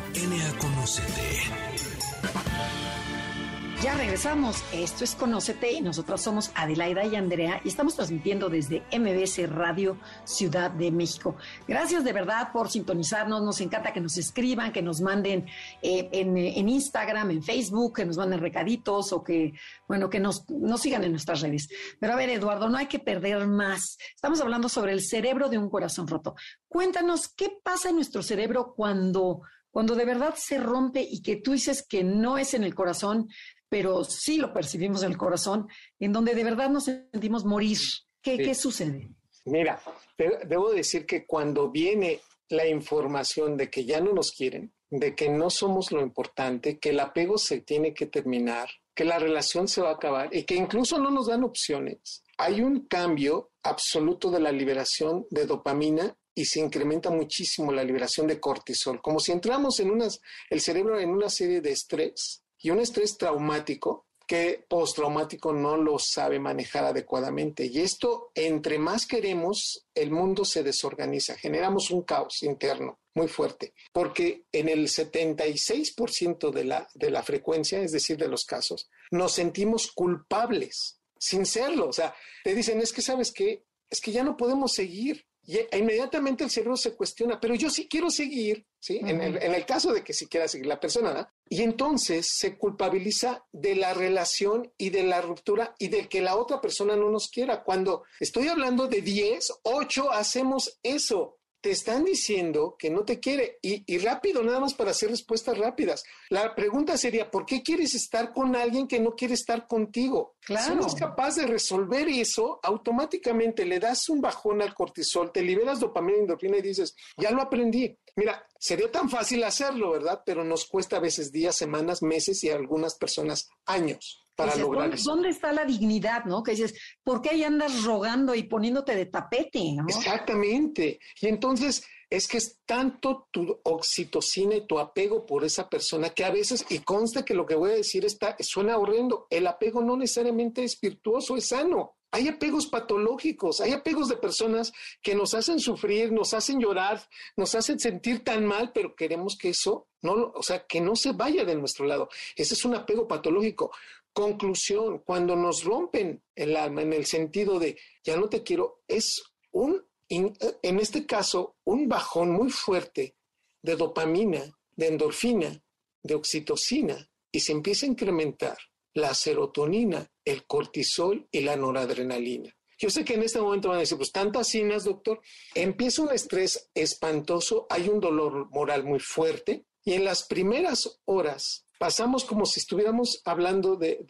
[3.84, 4.64] ya regresamos.
[4.72, 9.98] Esto es Conócete y nosotros somos Adelaida y Andrea y estamos transmitiendo desde MBS Radio
[10.24, 11.36] Ciudad de México.
[11.68, 13.42] Gracias de verdad por sintonizarnos.
[13.42, 15.44] Nos encanta que nos escriban, que nos manden
[15.82, 19.52] eh, en, Instagram, en Facebook, que nos manden recaditos o que,
[19.86, 21.68] bueno, que nos, nos sigan en nuestras redes.
[22.00, 23.98] Pero a ver, Eduardo, no hay que perder más.
[24.14, 26.36] Estamos hablando sobre el cerebro de un corazón roto.
[26.68, 29.42] Cuéntanos qué pasa en nuestro cerebro cuando
[29.74, 33.28] cuando de verdad se rompe y que tú dices que no es en el corazón,
[33.74, 35.66] pero sí lo percibimos en el corazón,
[35.98, 37.76] en donde de verdad nos sentimos morir.
[38.22, 39.10] ¿Qué, sucede?
[39.46, 39.82] Mira,
[40.16, 45.28] debo decir que cuando viene la información de que ya no nos quieren, de que
[45.28, 49.82] no somos lo importante, que el apego se tiene que terminar, que la relación se
[49.82, 54.38] va a acabar y que incluso no nos dan opciones, hay un cambio absoluto de
[54.38, 59.80] la liberación de dopamina y se incrementa muchísimo la liberación de cortisol, como si entramos
[59.80, 65.52] en unas, el cerebro en una serie de estrés y un estrés traumático que postraumático
[65.52, 67.66] no lo sabe manejar adecuadamente.
[67.66, 73.74] Y esto, entre más queremos, el mundo se desorganiza, generamos un caos interno muy fuerte,
[73.92, 79.32] porque en el 76% de la, de la frecuencia, es decir, de los casos, nos
[79.32, 81.90] sentimos culpables, sin serlo.
[81.90, 85.26] O sea, te dicen, es que sabes qué, es que ya no podemos seguir.
[85.46, 88.98] Y e inmediatamente el cerebro se cuestiona, pero yo sí quiero seguir, ¿sí?
[89.02, 91.28] en, el, en, el, caso de que sí quiera seguir la persona, ¿no?
[91.48, 96.36] Y entonces se culpabiliza de la relación y de la ruptura y de que la
[96.36, 97.62] otra persona no nos quiera.
[97.62, 103.58] Cuando estoy hablando de 10, 8 hacemos eso te están diciendo que no te quiere.
[103.62, 106.04] Y, rápido, nada más para hacer respuestas rápidas.
[106.28, 110.36] La pregunta sería, ¿por qué quieres estar con alguien que no quiere estar contigo?
[110.40, 110.66] Claro.
[110.66, 115.40] Si no es capaz de resolver eso, automáticamente le das un bajón al cortisol, te
[115.40, 117.96] liberas dopamina y endorfina y dices, ya lo aprendí.
[118.14, 120.22] Mira, sería tan fácil hacerlo, ¿verdad?
[120.26, 124.90] Pero nos cuesta a veces días, semanas, meses y a algunas personas años para lograr
[124.90, 126.42] ¿dónde, ¿dónde, está la dignidad, no?
[126.42, 129.86] Que dices, ¿por qué ahí andas rogando y poniéndote de tapete, no?
[129.88, 130.98] Exactamente.
[131.20, 136.24] Y entonces es que es tanto tu oxitocina y tu apego por esa persona que
[136.24, 139.82] a veces, y consta que lo que voy a decir está, suena horrendo, el apego
[139.82, 141.96] no necesariamente es virtuoso, es sano.
[142.12, 147.02] Hay apegos patológicos, hay apegos de personas que nos hacen sufrir, nos hacen llorar,
[147.36, 151.12] nos hacen sentir tan mal, pero queremos que eso no, o sea, que no se
[151.12, 152.08] vaya de nuestro lado.
[152.36, 153.72] Ese es un apego patológico.
[154.14, 159.22] Conclusión, cuando nos rompen el alma en el sentido de ya no te quiero, es
[159.50, 163.16] un, en este caso, un bajón muy fuerte
[163.60, 165.62] de dopamina, de endorfina,
[166.02, 168.56] de oxitocina, y se empieza a incrementar
[168.94, 172.56] la serotonina, el cortisol y la noradrenalina.
[172.78, 175.20] Yo sé que en este momento van a decir, pues tantas cinas, doctor.
[175.54, 181.66] Empieza un estrés espantoso, hay un dolor moral muy fuerte y en las primeras horas
[181.78, 184.04] pasamos como si estuviéramos hablando de,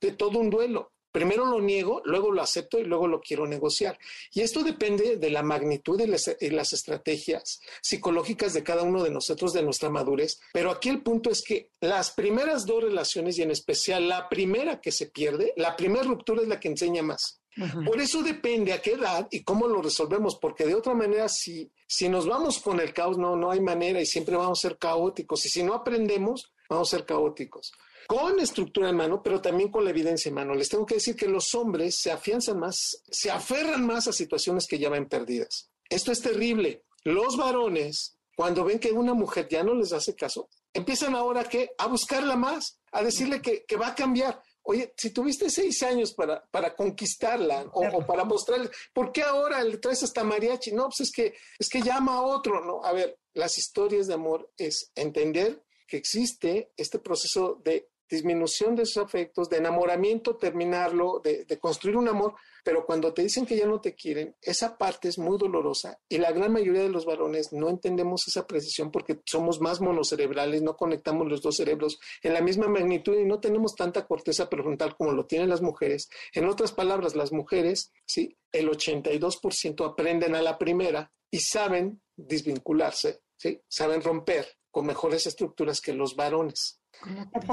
[0.00, 0.93] de todo un duelo.
[1.14, 3.96] Primero lo niego, luego lo acepto y luego lo quiero negociar.
[4.32, 9.52] Y esto depende de la magnitud y las, estrategias psicológicas de cada uno de nosotros,
[9.52, 10.40] de nuestra madurez.
[10.52, 14.80] Pero aquí el punto es que las primeras dos relaciones y en especial la primera
[14.80, 17.40] que se pierde, la primera ruptura es la que enseña más.
[17.86, 21.70] Por eso depende a qué edad y cómo lo resolvemos, porque de otra manera, si,
[21.86, 24.78] si nos vamos con el caos, no, no hay manera y siempre vamos a ser
[24.78, 25.46] caóticos.
[25.46, 27.72] Y si no aprendemos, vamos a ser caóticos
[28.06, 30.54] con estructura en mano, pero también con la evidencia en mano.
[30.54, 34.66] Les tengo que decir que los hombres se afianzan más, se aferran más a situaciones
[34.68, 35.70] que ya ven perdidas.
[35.88, 36.84] Esto es terrible.
[37.04, 41.70] Los varones, cuando ven que una mujer ya no les hace caso, empiezan ahora que
[41.78, 44.40] a buscarla más, a decirle que, va a cambiar.
[44.62, 49.76] Oye, si tuviste seis años para, para conquistarla o, para mostrarle, ¿por qué ahora le
[49.76, 50.72] traes hasta mariachi?
[50.72, 52.82] No, pues es que, es que llama a otro, ¿no?
[52.82, 58.84] A ver, las historias de amor es entender que existe este proceso de disminución de
[58.84, 63.66] esos afectos, de enamoramiento, terminarlo, de, construir un amor, pero cuando te dicen que ya
[63.66, 67.52] no te quieren, esa parte es muy dolorosa y la gran mayoría de los varones
[67.52, 72.40] no entendemos esa precisión porque somos más monocerebrales, no conectamos los dos cerebros en la
[72.40, 76.08] misma magnitud y no tenemos tanta corteza prefrontal como lo tienen las mujeres.
[76.32, 83.20] En otras palabras, las mujeres, sí, el 82% aprenden a la primera y saben desvincularse,
[83.36, 86.80] sí, saben romper con mejores estructuras que los varones.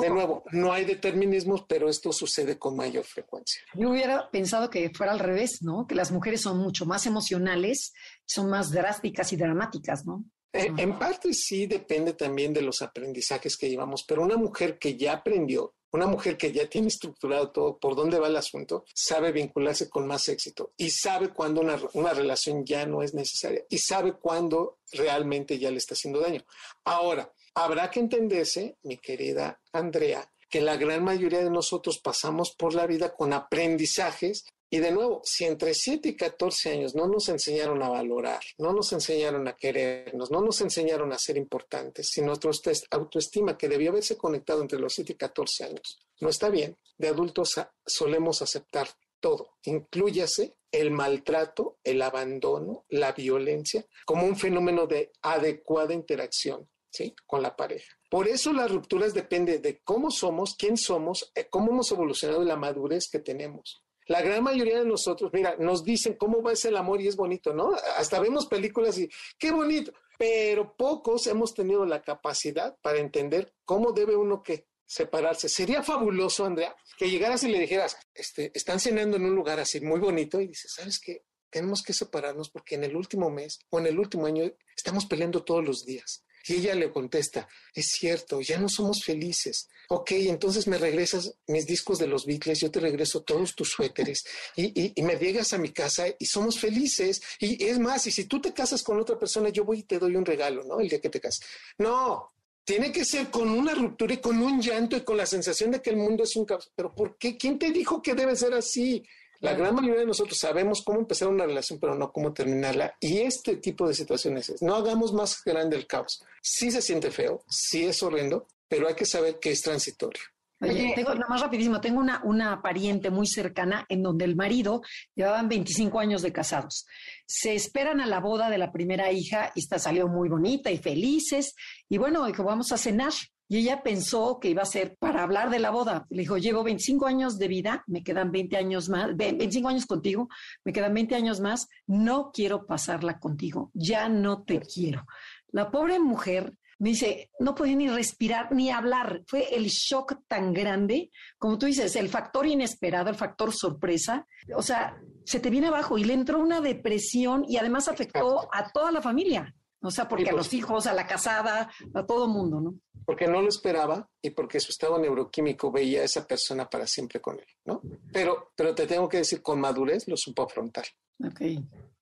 [0.02, 3.62] De nuevo, no hay determinismos, pero esto sucede con mayor frecuencia.
[3.74, 5.86] Yo hubiera pensado que fuera al revés, ¿no?
[5.88, 7.94] Que las mujeres son mucho más emocionales,
[8.26, 10.24] son más drásticas y dramáticas, ¿no?
[10.54, 14.98] Eh, en parte sí depende también de los aprendizajes que llevamos, pero una mujer que
[14.98, 19.32] ya aprendió, una mujer que ya tiene estructurado todo por dónde va el asunto, sabe
[19.32, 23.78] vincularse con más éxito y sabe cuándo una, una relación ya no es necesaria y
[23.78, 26.44] sabe cuándo realmente ya le está haciendo daño.
[26.84, 32.74] Ahora, Habrá que entenderse, mi querida Andrea, que la gran mayoría de nosotros pasamos por
[32.74, 37.28] la vida con aprendizajes y de nuevo, si entre 7 y 14 años no nos
[37.28, 42.22] enseñaron a valorar, no nos enseñaron a querernos, no nos enseñaron a ser importantes, si
[42.22, 42.52] nuestra
[42.92, 47.10] autoestima que debió haberse conectado entre los 7 y 14 años no está bien, de
[47.10, 48.88] adultos solemos aceptar
[49.20, 57.16] todo, incluyase el maltrato, el abandono, la violencia, como un fenómeno de adecuada interacción ¿sí?
[57.26, 57.98] con la pareja.
[58.10, 62.48] Por eso las rupturas dependen de cómo somos, quién somos, eh, cómo hemos evolucionado y
[62.48, 63.84] la madurez que tenemos.
[64.08, 67.54] La gran mayoría de nosotros, mira, nos dicen cómo va el amor y es bonito,
[67.54, 67.72] ¿no?
[67.98, 73.94] Hasta vemos películas y qué bonito, pero pocos hemos tenido la capacidad para entender cómo
[73.94, 75.48] debe uno que separarse.
[75.48, 79.80] Sería fabuloso, Andrea, que llegaras y le dijeras, este, están cenando en un lugar así
[79.80, 81.24] muy bonito y dices, ¿sabes qué?
[81.50, 84.44] Tenemos que separarnos porque en el último mes o en el último año
[84.76, 86.26] estamos peleando todos los días.
[86.48, 89.70] Y ella le contesta, es cierto, ya no somos felices.
[89.90, 94.24] Ok, entonces me regresas mis discos de los Beatles, yo te regreso todos tus suéteres
[94.56, 97.22] y, me llegas a mi casa y somos felices.
[97.40, 100.16] Y es más, si tú te casas con otra persona, yo voy y te doy
[100.16, 100.80] un regalo, ¿no?
[100.80, 101.46] El día que te casas.
[101.78, 102.32] No,
[102.64, 105.82] tiene que ser con una ruptura y con un llanto y con la sensación de
[105.82, 106.72] que el mundo es un caos.
[106.76, 107.38] Pero ¿por qué?
[107.38, 109.04] ¿Quién te dijo que debe ser así?
[109.42, 112.96] La gran mayoría de nosotros sabemos cómo empezar una relación, pero no cómo terminarla.
[113.00, 116.24] Y este tipo de situaciones es, no hagamos más grande el caos.
[116.42, 120.22] Sí se siente feo, sí es horrendo, pero hay que saber que es transitorio.
[120.62, 124.84] Oye, tengo, más rapidísimo, tengo una, una pariente muy cercana en donde el marido
[125.16, 126.86] llevaban 25 años de casados.
[127.26, 130.78] Se esperan a la boda de la primera hija y esta salió muy bonita y
[130.78, 131.56] felices.
[131.90, 133.12] Y bueno, dijo, vamos a cenar.
[133.52, 136.06] Y ella pensó que iba a ser para hablar de la boda.
[136.10, 140.30] Le dijo, llevo 25 años de vida, me quedan 20 años más, 25 años contigo,
[140.64, 145.06] me quedan 20 años más, no quiero pasarla contigo, ya no te quiero.
[145.52, 149.22] La pobre mujer me dice, no podía ni respirar ni hablar.
[149.28, 154.26] Fue el shock tan grande, como tú dices, el factor inesperado, el factor sorpresa.
[154.56, 158.72] O sea, se te viene abajo y le entró una depresión y además afectó a
[158.72, 159.54] toda la familia.
[159.82, 162.76] O sea, porque a los hijos, a la casada, a todo mundo, ¿no?
[163.06, 167.20] Porque no lo esperaba y porque su estado neuroquímico veía a esa persona para siempre
[167.20, 167.82] con él, ¿no?
[168.14, 170.86] Pero, pero te tengo que decir, con madurez lo supo afrontar.
[171.24, 171.42] Ok.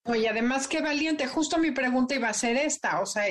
[0.03, 1.27] Oye, además, qué valiente.
[1.27, 2.99] Justo mi pregunta iba a ser esta.
[3.01, 3.25] O sea,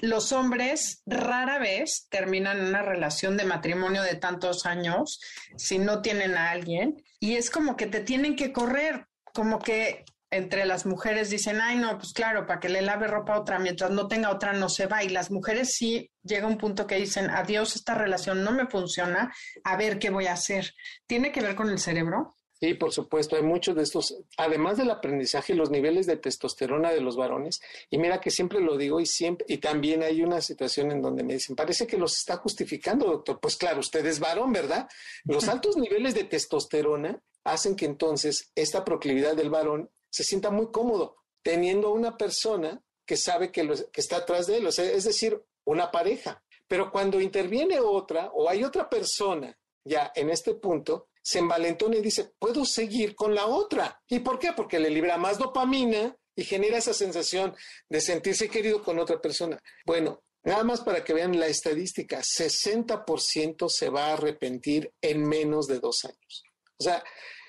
[0.00, 5.20] los hombres rara vez terminan una relación de matrimonio de tantos años
[5.56, 10.04] si no tienen a alguien y es como que te tienen que correr, como que
[10.30, 13.58] entre las mujeres dicen, ay, no, pues claro, para que le lave ropa a otra,
[13.58, 15.02] mientras no tenga otra no se va.
[15.02, 19.32] Y las mujeres sí llega un punto que dicen, adiós, esta relación no me funciona,
[19.64, 20.74] a ver qué voy a hacer.
[21.06, 22.36] ¿Tiene que ver con el cerebro?
[22.60, 27.00] Sí, por supuesto, hay muchos de estos, además del aprendizaje, los niveles de testosterona de
[27.00, 30.90] los varones, y mira que siempre lo digo y siempre, y también hay una situación
[30.90, 33.38] en donde me dicen, parece que los está justificando, doctor.
[33.40, 34.88] Pues claro, usted es varón, ¿verdad?
[35.24, 40.70] Los altos niveles de testosterona hacen que entonces esta proclividad del varón se sienta muy
[40.70, 44.84] cómodo teniendo una persona que sabe que, lo, que está atrás de él, o sea,
[44.84, 46.42] es decir, una pareja.
[46.66, 52.02] Pero cuando interviene otra o hay otra persona ya en este punto, se envalentona y
[52.02, 54.02] dice, puedo seguir con la otra.
[54.08, 54.52] ¿Y por qué?
[54.54, 57.54] Porque le libra más dopamina y genera esa sensación
[57.88, 59.58] de sentirse querido con otra persona.
[59.84, 65.66] Bueno, nada más para que vean la estadística, 60% se va a arrepentir en menos
[65.66, 66.44] de dos años.
[66.78, 67.02] O sea,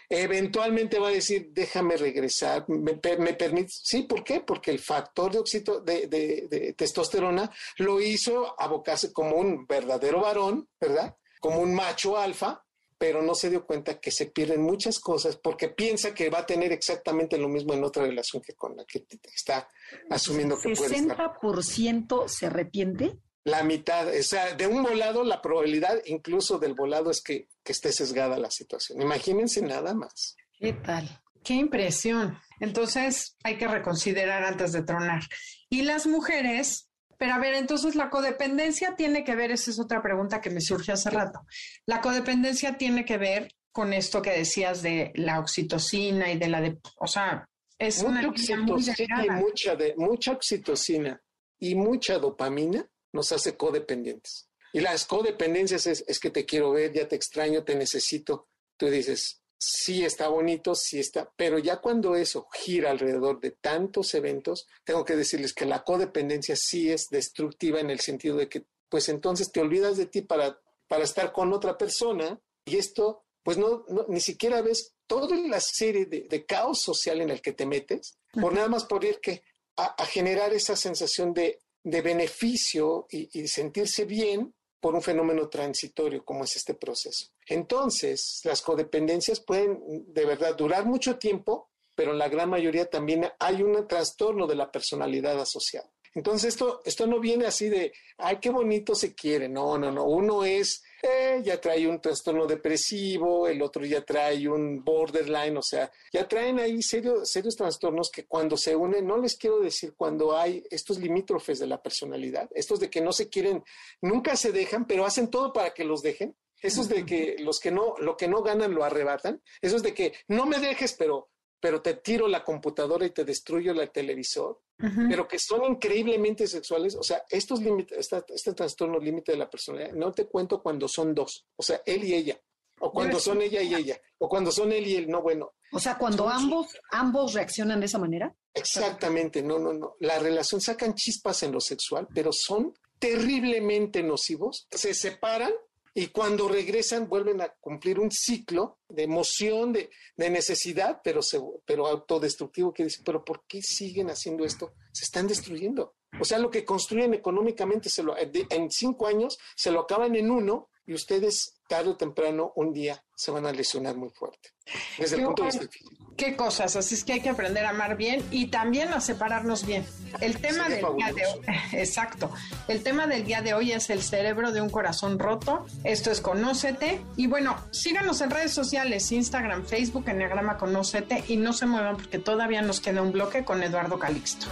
[0.09, 3.67] eventualmente va a decir, déjame regresar, me, permite.
[3.69, 4.41] Sí, ¿por qué?
[4.41, 11.15] Porque el factor de, oxito, de testosterona lo hizo abocarse como un verdadero varón, ¿verdad?
[11.39, 12.63] Como un macho alfa,
[12.99, 16.45] pero no se dio cuenta que se pierden muchas cosas porque piensa que va a
[16.45, 19.69] tener exactamente lo mismo en otra relación que con la que está
[20.09, 21.17] asumiendo que puede estar.
[21.17, 23.17] ¿60% se arrepiente?
[23.45, 27.71] La mitad, o sea, de un volado, la probabilidad incluso del volado es que, que
[27.71, 29.01] esté sesgada la situación.
[29.01, 30.35] Imagínense nada más.
[30.59, 31.21] ¿Qué tal?
[31.43, 32.37] Qué impresión.
[32.59, 35.21] Entonces hay que reconsiderar antes de tronar.
[35.69, 40.01] Y las mujeres pero a ver, entonces la codependencia tiene que ver, esa es otra
[40.01, 41.41] pregunta que me surge hace rato.
[41.85, 46.61] La codependencia tiene que ver con esto que decías de la oxitocina y de la
[46.61, 47.45] de, o sea,
[47.77, 51.21] es mucha una oxitocina y mucha de mucha oxitocina
[51.59, 54.49] y mucha dopamina nos hace codependientes.
[54.71, 58.47] Y las codependencias es, es que te quiero ver, ya te extraño, te necesito.
[58.77, 64.13] Tú dices, sí está bonito, sí está, pero ya cuando eso gira alrededor de tantos
[64.13, 68.63] eventos, tengo que decirles que la codependencia sí es destructiva en el sentido de que,
[68.87, 73.57] pues entonces te olvidas de ti para, para estar con otra persona y esto, pues
[73.57, 77.51] no, no ni siquiera ves toda la serie de, de, caos social en el que
[77.51, 79.43] te metes, por nada más por ir que
[79.75, 86.23] a, a generar esa sensación de, de beneficio y, sentirse bien por un fenómeno transitorio
[86.23, 87.27] como es este proceso.
[87.47, 93.27] Entonces, las codependencias pueden de verdad durar mucho tiempo, pero en la gran mayoría también
[93.39, 95.91] hay un trastorno de la personalidad asociado.
[96.15, 99.47] Entonces, esto, esto no viene así de, ay, qué bonito se quiere.
[99.47, 100.05] No, no, no.
[100.05, 105.61] Uno es, eh, ya trae un trastorno depresivo, el otro ya trae un borderline, o
[105.61, 109.93] sea, ya traen ahí serios, serios trastornos que cuando se unen, no les quiero decir
[109.95, 113.63] cuando hay estos limítrofes de la personalidad, estos de que no se quieren,
[114.01, 116.35] nunca se dejan, pero hacen todo para que los dejen.
[116.61, 119.41] Esos de que los que no, lo que no ganan lo arrebatan.
[119.61, 123.71] Esos de que no me dejes, pero pero te tiro la computadora y te destruyo
[123.71, 125.09] el televisor, uh -huh.
[125.09, 126.95] pero que son increíblemente sexuales.
[126.95, 130.87] O sea, estos límites, este, este trastorno límite de la personalidad, no te cuento cuando
[130.87, 132.39] son dos, o sea, él y ella,
[132.79, 135.53] o cuando son ella y ella, o cuando son él y él, no, bueno.
[135.71, 138.35] O sea, cuando son, ambos, ambos reaccionan de esa manera.
[138.53, 139.95] Exactamente, no, no, no.
[139.99, 145.53] La relación sacan chispas en lo sexual, pero son terriblemente nocivos, se separan
[145.93, 151.87] y cuando regresan vuelven a cumplir un ciclo de emoción, de, necesidad, pero, se, pero
[151.87, 154.73] autodestructivo, que dicen, pero ¿por qué siguen haciendo esto?
[154.91, 155.95] Se están destruyendo.
[156.19, 160.31] O sea, lo que construyen económicamente se lo, en cinco años se lo acaban en
[160.31, 164.49] uno y ustedes tarde o temprano un día se van a lesionar muy fuerte.
[164.97, 166.01] Desde el punto de vista físico.
[166.17, 169.65] Qué cosas, así es que hay que aprender a amar bien y también a separarnos
[169.65, 169.85] bien.
[170.19, 171.13] El tema Sería del fabuloso.
[171.13, 172.31] día de hoy, exacto.
[172.67, 175.65] El tema del día de hoy es el cerebro de un corazón roto.
[175.85, 176.99] Esto es Conócete.
[177.15, 182.19] Y bueno, síganos en redes sociales, Instagram, Facebook, Enneagrama Conócete y no se muevan porque
[182.19, 184.47] todavía nos queda un bloque con Eduardo Calixto.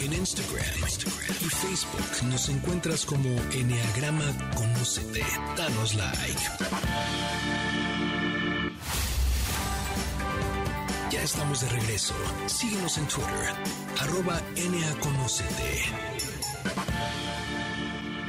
[0.00, 5.22] En Instagram, Instagram y Facebook nos encuentras como Enneagrama Conócete.
[5.56, 6.40] Danos like.
[11.10, 12.14] Ya estamos de regreso.
[12.46, 13.54] Síguenos en Twitter,
[14.00, 14.40] arroba.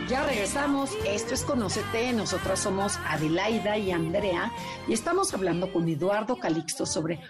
[0.10, 4.52] Ya regresamos, esto es Conócete, nosotras somos Adelaida y Andrea
[4.88, 7.22] y estamos hablando con Eduardo Calixto sobre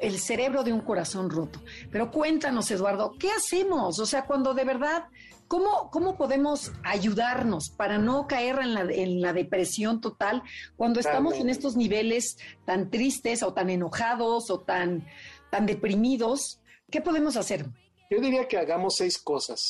[0.00, 1.60] el cerebro de un corazón roto.
[1.90, 3.98] Pero cuéntanos, Eduardo, ¿qué hacemos?
[3.98, 5.06] O sea, cuando de verdad,
[5.48, 10.42] ¿cómo, cómo podemos ayudarnos para no caer en la, en la depresión total
[10.76, 15.06] cuando estamos en estos niveles tan tristes o tan enojados o tan,
[15.50, 16.60] tan deprimidos?
[16.90, 17.66] ¿Qué podemos hacer?
[18.10, 19.60] Yo diría que hagamos seis cosas,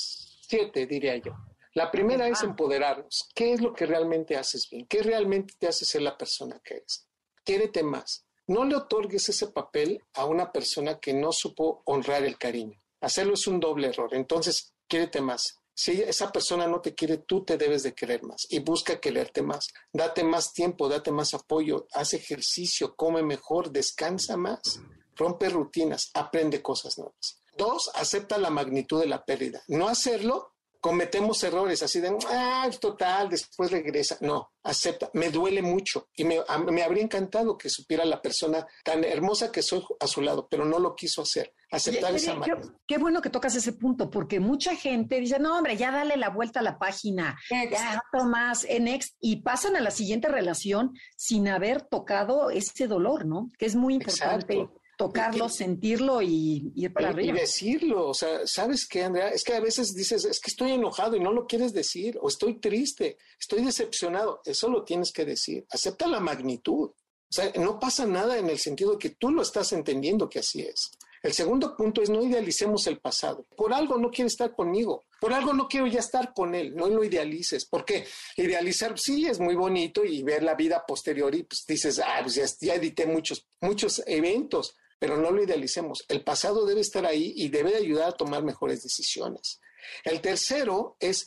[0.42, 1.34] siete diría yo.
[1.76, 3.28] La primera es empoderarnos.
[3.34, 4.86] ¿Qué es lo que realmente haces bien?
[4.86, 7.06] ¿Qué realmente te hace ser la persona que eres?
[7.44, 8.24] Quiérete más.
[8.46, 12.80] No le otorgues ese papel a una persona que no supo honrar el cariño.
[13.02, 14.14] Hacerlo es un doble error.
[14.14, 15.58] Entonces, quiérete más.
[15.78, 19.42] Si esa persona no te quiere, tú te debes de querer más y busca quererte
[19.42, 19.68] más.
[19.92, 24.80] Date más tiempo, date más apoyo, haz ejercicio, come mejor, descansa más,
[25.14, 27.42] rompe rutinas, aprende cosas nuevas.
[27.58, 29.62] Dos, acepta la magnitud de la pérdida.
[29.68, 30.55] No hacerlo
[30.86, 34.18] cometemos errores así de, ah, total, después regresa.
[34.20, 36.38] No, acepta, me duele mucho y me,
[36.70, 40.64] me, habría encantado que supiera la persona tan hermosa que soy a su lado, pero
[40.64, 41.52] no lo quiso hacer.
[41.72, 42.52] Aceptar esa qué,
[42.86, 46.30] qué, bueno que tocas ese punto, porque mucha gente dice, no, hombre, ya dale la
[46.30, 51.48] vuelta a la página, ya más en next, y pasan a la siguiente relación sin
[51.48, 53.50] haber tocado ese dolor, ¿no?
[53.58, 54.54] Que es muy importante.
[54.54, 57.36] Exacto tocarlo, sentirlo y ir para arriba.
[57.36, 59.28] Y decirlo, o sea, ¿sabes qué, Andrea?
[59.28, 62.28] Es que a veces dices, es que estoy enojado y no lo quieres decir, o
[62.28, 64.40] estoy triste, estoy decepcionado.
[64.44, 65.66] Eso lo tienes que decir.
[65.70, 66.90] Acepta la magnitud.
[67.28, 70.38] O sea, no pasa nada en el sentido de que tú lo estás entendiendo que
[70.38, 70.90] así es.
[71.22, 73.46] El segundo punto es no idealicemos el pasado.
[73.56, 75.06] Por algo no quiere estar conmigo.
[75.20, 76.74] Por algo no quiero ya estar con él.
[76.76, 77.66] No lo idealices.
[77.66, 82.20] Porque idealizar sí es muy bonito y ver la vida posterior y pues dices, ah,
[82.22, 86.04] pues ya, ya edité muchos, muchos eventos pero no lo idealicemos.
[86.08, 89.60] El pasado debe estar ahí y debe ayudar a tomar mejores decisiones.
[90.04, 91.26] El tercero es,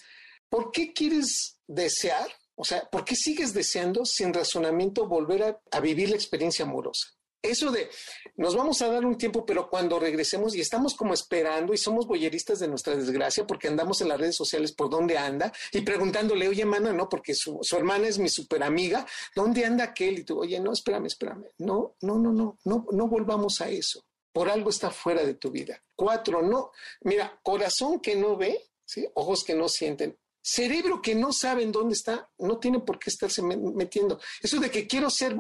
[0.50, 2.28] ¿por qué quieres desear?
[2.56, 7.08] O sea, ¿por qué sigues deseando sin razonamiento volver a, a vivir la experiencia amorosa?
[7.42, 7.90] Eso de
[8.36, 12.06] nos vamos a dar un tiempo, pero cuando regresemos y estamos como esperando y somos
[12.06, 16.48] boyeristas de nuestra desgracia porque andamos en las redes sociales por dónde anda y preguntándole,
[16.48, 20.20] oye, mana, no, porque su, hermana es mi super amiga, ¿dónde anda aquel?
[20.20, 21.46] Y tú, oye, no, espérame, espérame.
[21.60, 24.06] No, no, no, no, no, no volvamos a eso.
[24.32, 25.82] Por algo está fuera de tu vida.
[25.96, 26.72] Cuatro, no.
[27.02, 28.70] Mira, corazón que no ve,
[29.16, 33.10] ojos que no sienten, Cerebro que no sabe en dónde está, no tiene por qué
[33.10, 34.20] estarse metiendo.
[34.42, 35.36] Eso de que quiero ser,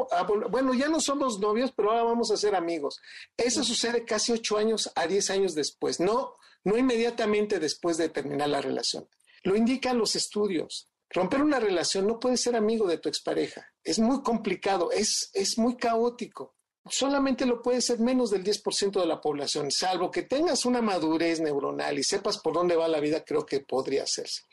[0.49, 2.99] bueno, ya no somos novios, pero ahora vamos a ser amigos.
[3.37, 8.49] Eso sucede casi ocho años a diez años después, no, no inmediatamente después de terminar
[8.49, 9.07] la relación.
[9.43, 10.89] Lo indican los estudios.
[11.11, 13.65] Romper una relación no puede ser amigo de tu expareja.
[13.83, 16.58] Es muy complicado, es, es muy caótico
[16.89, 21.39] solamente lo puede ser menos del 10% de la población, salvo que tengas una madurez
[21.39, 24.43] neuronal y sepas por dónde va la vida, creo que podría hacerse.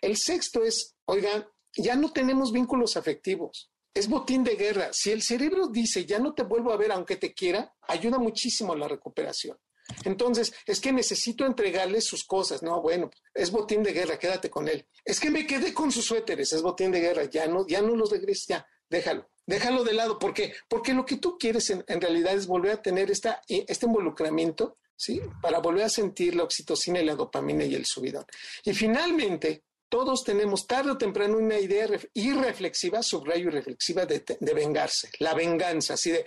[0.00, 3.70] El sexto es, oigan, ya no tenemos vínculos afectivos.
[3.92, 4.90] Es botín de guerra.
[4.92, 8.72] Si el cerebro dice, ya no te vuelvo a ver aunque te quiera, ayuda muchísimo
[8.72, 9.58] a la recuperación.
[10.04, 12.62] Entonces, es que necesito entregarle sus cosas.
[12.62, 14.86] No, bueno, es botín de guerra, quédate con él.
[15.04, 17.96] Es que me quedé con sus suéteres, es botín de guerra, ya no, ya no
[17.96, 19.28] los regreses, ya, déjalo.
[19.50, 20.16] Déjalo de lado.
[20.16, 20.54] ¿Por qué?
[20.68, 25.20] Porque lo que tú quieres en, realidad es volver a tener esta, este involucramiento, ¿sí?
[25.42, 28.24] Para volver a sentir la oxitocina y la dopamina y el subidón.
[28.64, 35.10] Y finalmente, todos tenemos tarde o temprano una idea irreflexiva, subrayo irreflexiva, de, de vengarse.
[35.18, 36.24] La venganza, así de,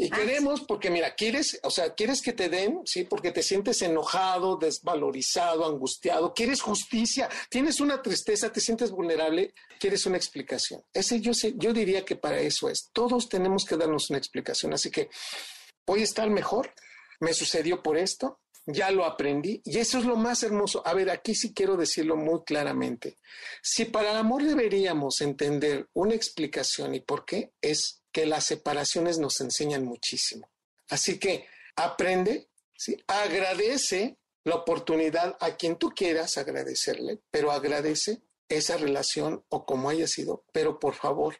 [0.00, 3.42] y ah, queremos, porque mira, quieres, o sea, quieres que te den, sí, porque te
[3.42, 10.82] sientes enojado, desvalorizado, angustiado, quieres justicia, tienes una tristeza, te sientes vulnerable, quieres una explicación.
[10.94, 12.88] Ese yo sé, yo diría que para eso es.
[12.94, 14.72] Todos tenemos que darnos una explicación.
[14.72, 15.10] Así que
[15.86, 16.72] voy a estar mejor,
[17.20, 20.86] me sucedió por esto, ya lo aprendí y eso es lo más hermoso.
[20.86, 23.18] A ver, aquí sí quiero decirlo muy claramente.
[23.62, 29.18] Si para el amor deberíamos entender una explicación y por qué, es que las separaciones
[29.18, 30.50] nos enseñan muchísimo.
[30.88, 31.46] Así que
[31.76, 32.96] aprende, ¿sí?
[33.06, 40.08] agradece la oportunidad a quien tú quieras agradecerle, pero agradece esa relación o como haya
[40.08, 41.36] sido, pero por favor,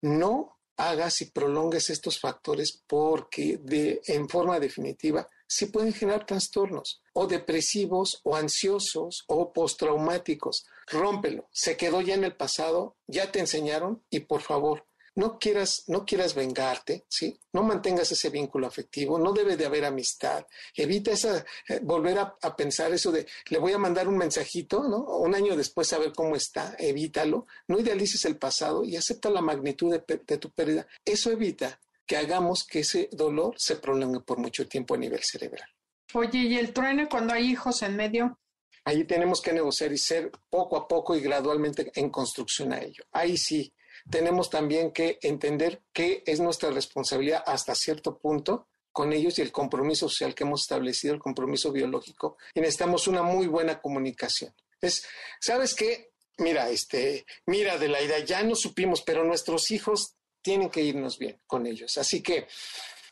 [0.00, 7.02] no hagas y prolongues estos factores porque de, en forma definitiva sí pueden generar trastornos
[7.12, 10.66] o depresivos o ansiosos o postraumáticos.
[10.86, 14.86] Rómpelo, se quedó ya en el pasado, ya te enseñaron y por favor,
[15.16, 17.38] no quieras, no quieras vengarte, ¿sí?
[17.52, 20.44] No mantengas ese vínculo afectivo, no debe de haber amistad.
[20.76, 25.04] Evita esa, eh, volver a, pensar eso de, le voy a mandar un mensajito, ¿no?
[25.18, 27.46] Un año después a ver cómo está, evítalo.
[27.68, 30.86] No idealices el pasado y acepta la magnitud de tu pérdida.
[31.04, 35.68] Eso evita que hagamos que ese dolor se prolongue por mucho tiempo a nivel cerebral.
[36.12, 38.38] Oye, ¿y el trueno cuando hay hijos en medio?
[38.84, 43.04] Ahí tenemos que negociar y ser poco a poco y gradualmente en construcción a ello.
[43.12, 43.72] Ahí sí,
[44.10, 49.50] tenemos también que entender que es nuestra responsabilidad hasta cierto punto con ellos y el
[49.50, 54.54] compromiso social que hemos establecido, el compromiso biológico, y necesitamos una muy buena comunicación.
[54.80, 55.04] Es,
[55.40, 56.12] ¿sabes qué?
[56.38, 61.66] Mira, este, mira, Adelaida, ya no supimos, pero nuestros hijos tienen que irnos bien con
[61.66, 61.96] ellos.
[61.96, 62.46] Así que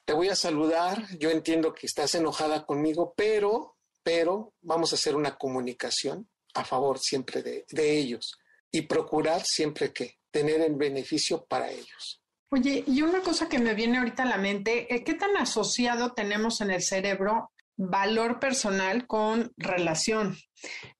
[0.04, 1.04] te voy a saludar.
[1.18, 6.98] Yo entiendo que estás enojada conmigo, pero, pero vamos a hacer una comunicación a favor
[6.98, 8.38] siempre de, de ellos
[8.70, 12.22] y procurar siempre que tener el beneficio para ellos.
[12.50, 16.12] Oye, y una cosa que me viene ahorita a la mente, eh, ¿qué tan asociado
[16.12, 20.36] tenemos en el cerebro valor personal con relación?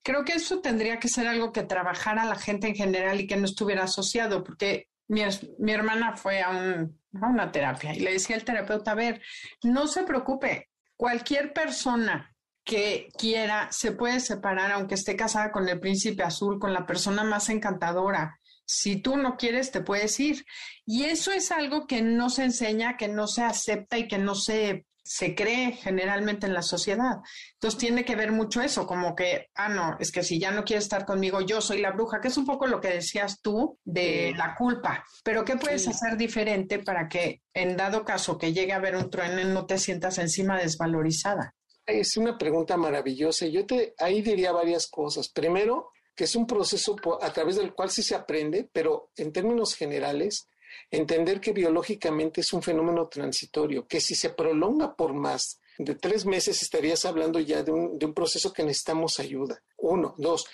[0.02, 3.36] Creo que eso tendría que ser algo que trabajara la gente en general y que
[3.36, 5.22] no estuviera asociado, porque mi,
[5.58, 9.20] mi hermana fue a, a una terapia y le decía al terapeuta, a ver,
[9.62, 12.34] no se preocupe, cualquier persona
[12.64, 17.24] que quiera se puede separar aunque esté casada con el príncipe azul, con la persona
[17.24, 20.46] más encantadora, si tú no quieres, te puedes ir.
[20.86, 24.34] Y eso es algo que no se enseña, que no se acepta y que no
[24.34, 27.18] se, se cree generalmente en la sociedad.
[27.54, 30.64] Entonces tiene que ver mucho eso, como que, ah, no, es que si ya no
[30.64, 33.78] quieres estar conmigo, yo soy la bruja, que es un poco lo que decías tú
[33.84, 35.04] de la culpa.
[35.24, 39.10] Pero ¿qué puedes hacer diferente para que en dado caso que llegue a haber un
[39.10, 41.54] trueno no te sientas encima desvalorizada?
[41.86, 43.46] Es una pregunta maravillosa.
[43.46, 45.28] Yo te ahí diría varias cosas.
[45.28, 49.74] Primero, que es un proceso a través del cual sí se aprende, pero en términos
[49.74, 50.48] generales,
[50.92, 56.26] entender que biológicamente es un fenómeno transitorio, que si se prolonga por más de tres
[56.26, 59.60] meses estarías hablando ya de un, de un proceso que necesitamos ayuda.
[59.78, 60.44] Uno, dos,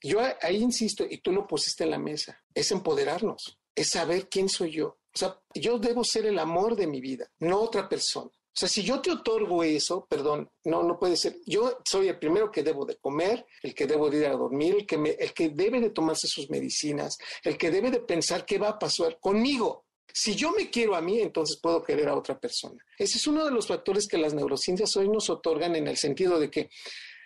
[0.00, 4.48] yo ahí insisto, y tú lo pusiste en la mesa, es empoderarnos, es saber quién
[4.48, 4.86] soy yo.
[4.86, 8.30] O sea, yo debo ser el amor de mi vida, no otra persona.
[8.30, 11.36] O sea, si yo te otorgo eso, perdón, no, no puede ser.
[11.46, 14.74] Yo soy el primero que debo de comer, el que debo de ir a dormir,
[14.74, 18.44] el que, me, el que debe de tomarse sus medicinas, el que debe de pensar
[18.44, 19.84] qué va a pasar conmigo.
[20.12, 22.82] Si yo me quiero a mí, entonces puedo querer a otra persona.
[22.98, 26.40] Ese es uno de los factores que las neurociencias hoy nos otorgan en el sentido
[26.40, 26.70] de que,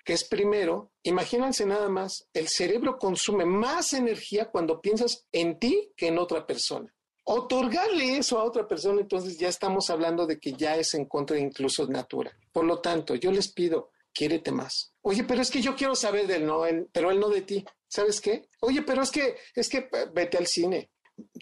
[0.05, 5.93] que es primero, imagínense nada más, el cerebro consume más energía cuando piensas en ti
[5.97, 6.93] que en otra persona
[7.25, 11.37] otorgarle eso a otra persona, entonces ya estamos hablando de que ya es en contra
[11.37, 12.37] de incluso natura.
[12.53, 14.93] Por lo tanto, yo les pido, quiérete más.
[15.03, 16.63] Oye, pero es que yo quiero saber del no,
[16.93, 17.65] pero él no de ti.
[17.89, 18.49] ¿Sabes qué?
[18.61, 20.91] Oye, pero es que, es que vete al cine,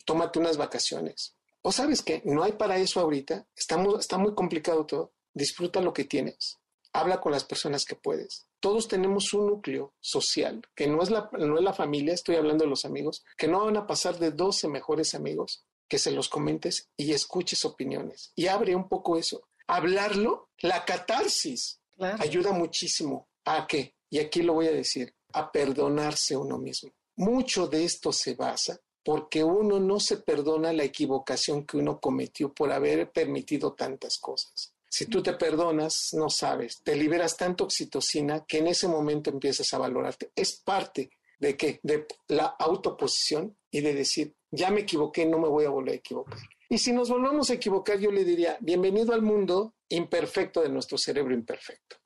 [0.05, 1.37] tómate unas vacaciones.
[1.63, 5.13] O sabes qué, no hay para eso ahorita, está está muy complicado todo.
[5.35, 6.59] Disfruta lo que tienes,
[6.93, 8.47] habla con las personas que puedes.
[8.61, 12.65] Todos tenemos un núcleo social, que no es, la, no es la familia, estoy hablando
[12.65, 16.29] de los amigos, que no van a pasar de 12 mejores amigos, que se los
[16.29, 18.33] comentes y escuches opiniones.
[18.35, 19.49] Y abre un poco eso.
[19.67, 21.81] Hablarlo, la catarsis,
[22.19, 26.91] ayuda muchísimo a qué, y aquí lo voy a decir, a perdonarse uno mismo.
[27.17, 28.81] Mucho de esto se basa
[29.11, 34.73] porque uno no se perdona la equivocación que uno cometió por haber permitido tantas cosas.
[34.89, 39.75] Si tú te perdonas, no sabes, te liberas tanto oxitocina que en ese momento empiezas
[39.75, 40.31] a valorarte.
[40.37, 41.81] Es parte de qué?
[41.83, 45.97] De la autoposición y de decir, ya me equivoqué, no me voy a volver a
[45.97, 46.39] equivocar.
[46.69, 50.97] Y si nos volvemos a equivocar, yo le diría, bienvenido al mundo imperfecto de nuestro
[50.97, 51.97] cerebro imperfecto.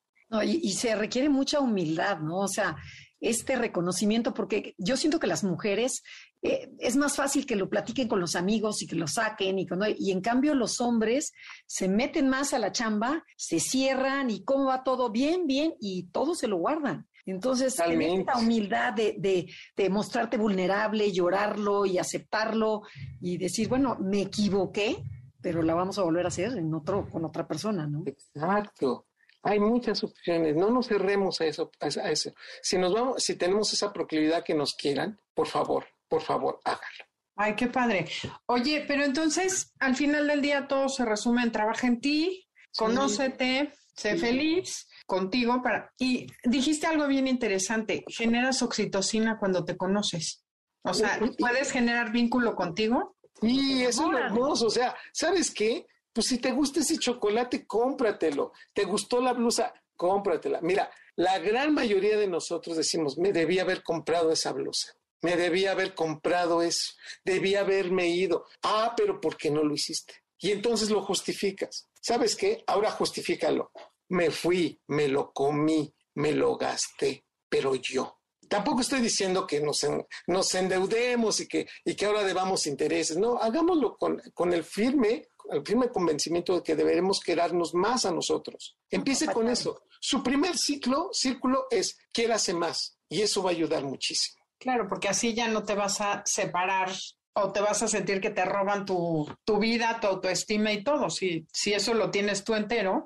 [0.43, 2.39] Y, y, se requiere mucha humildad, ¿no?
[2.39, 2.75] O sea,
[3.19, 6.03] este reconocimiento, porque yo siento que las mujeres
[6.45, 9.67] eh, es más fácil que lo platiquen con los amigos y que lo saquen, y,
[9.97, 11.33] y en cambio los hombres
[11.65, 16.03] se meten más a la chamba, se cierran y cómo va todo bien, bien, y
[16.11, 17.07] todo se lo guardan.
[17.25, 22.83] Entonces, tener esta humildad de, de, de, mostrarte vulnerable, llorarlo y aceptarlo
[23.19, 25.03] y decir, bueno, me equivoqué,
[25.41, 28.03] pero la vamos a volver a hacer en otro, con otra persona, ¿no?
[28.05, 29.07] Exacto.
[29.41, 32.31] Hay muchas opciones, no nos cerremos a eso, a eso.
[32.61, 35.85] Si nos vamos, si tenemos esa proclividad que nos quieran, por favor,
[36.15, 37.05] por favor, hágalo.
[37.35, 38.07] Ay, qué padre.
[38.45, 42.47] Oye, pero entonces, al final del día todo se resume en trabaja en ti,
[42.77, 50.45] conócete, sé feliz contigo para y dijiste algo bien interesante, generas oxitocina cuando te conoces.
[50.83, 53.17] O sea, ¿puedes generar vínculo contigo?
[53.41, 54.67] Eso es hermoso.
[54.67, 55.85] O sea, ¿sabes qué?
[56.13, 58.53] Pues si te gusta ese chocolate, cómpratelo.
[58.71, 59.73] ¿Te gustó la blusa?
[59.97, 60.61] Cómpratela.
[60.61, 64.93] Mira, la gran mayoría de nosotros decimos, me debía haber comprado esa blusa.
[65.21, 66.93] Me debía haber comprado eso.
[67.23, 68.45] Debía haberme ido.
[68.63, 70.13] Ah, pero ¿por qué no lo hiciste?
[70.39, 71.87] Y entonces lo justificas.
[72.01, 72.63] ¿Sabes qué?
[72.67, 73.71] Ahora justifícalo
[74.09, 78.19] me fui, me lo comí, me lo gasté, pero yo.
[78.47, 79.85] Tampoco estoy diciendo que nos,
[80.27, 83.17] nos endeudemos y que, y que ahora debamos intereses.
[83.17, 88.11] No, hagámoslo con, con el firme, el firme convencimiento de que deberemos querarnos más a
[88.11, 88.77] nosotros.
[88.89, 89.81] Empiece con eso.
[89.99, 94.44] Su primer ciclo, círculo es quiérase más y eso va a ayudar muchísimo.
[94.65, 96.89] Claro, porque así ya no te vas a separar
[97.33, 101.11] o te vas a sentir que te roban tu, tu vida, tu autoestima y todo.
[101.11, 103.05] Si, si eso lo tienes tú entero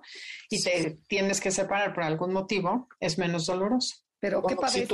[0.49, 3.97] y te tienes que separar por algún motivo, es menos doloroso.
[4.21, 4.87] Pero qué padre.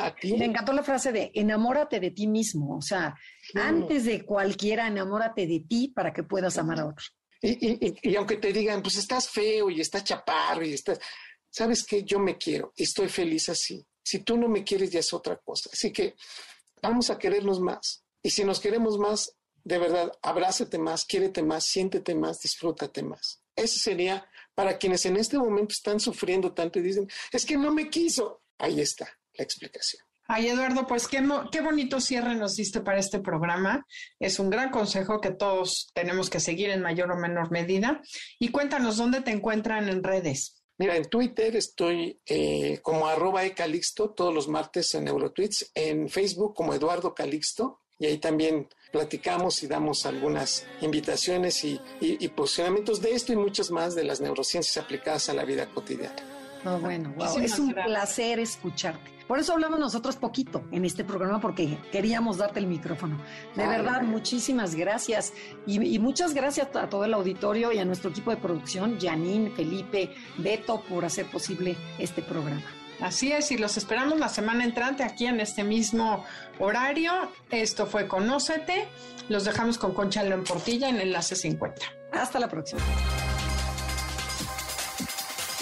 [0.00, 0.32] a ti.
[0.36, 2.76] Me encantó la frase de enamórate de ti mismo.
[2.76, 3.14] O sea,
[3.54, 7.06] antes de cualquiera, enamórate de ti para que puedas amar a otro.
[7.40, 10.98] Y, aunque te digan, pues estás feo y estás chaparro y estás,
[11.48, 13.86] sabes que yo me quiero, estoy feliz así.
[14.10, 15.70] Si tú no me quieres ya es otra cosa.
[15.72, 16.16] Así que
[16.82, 18.02] vamos a querernos más.
[18.20, 23.40] Y si nos queremos más, de verdad, abrázate más, quiérete más, siéntete más, disfrútate más.
[23.54, 27.72] Eso sería para quienes en este momento están sufriendo tanto y dicen, es que no
[27.72, 28.42] me quiso.
[28.58, 30.02] Ahí está la explicación.
[30.26, 33.86] Ay, Eduardo, pues qué, qué, bonito cierre nos diste para este programa.
[34.18, 38.00] Es un gran consejo que todos tenemos que seguir en mayor o menor medida.
[38.40, 40.59] Y cuéntanos, ¿dónde te encuentran en redes?
[40.80, 46.54] Mira, en Twitter estoy eh, como arroba ecalixto todos los martes en Eurotweets, en Facebook
[46.54, 53.10] como Eduardo Calixto, y ahí también platicamos y damos algunas invitaciones y, y posicionamientos de
[53.10, 56.39] esto y muchas más de las neurociencias aplicadas a la vida cotidiana.
[56.64, 59.20] No, bueno, es un placer escucharte.
[59.30, 63.16] Por eso hablamos nosotros poquito en este programa, porque queríamos darte el micrófono.
[63.54, 65.32] De verdad, muchísimas gracias.
[65.68, 70.12] Y, muchas gracias a todo el auditorio y a nuestro equipo de producción, Janine, Felipe,
[70.38, 72.64] Beto, por hacer posible este programa.
[73.00, 76.24] Así es, y los esperamos la semana entrante aquí en este mismo
[76.58, 77.12] horario.
[77.52, 78.88] Esto fue Conócete.
[79.28, 81.86] Los dejamos con Concha León Portilla en Enlace 50.
[82.12, 82.80] Hasta la próxima.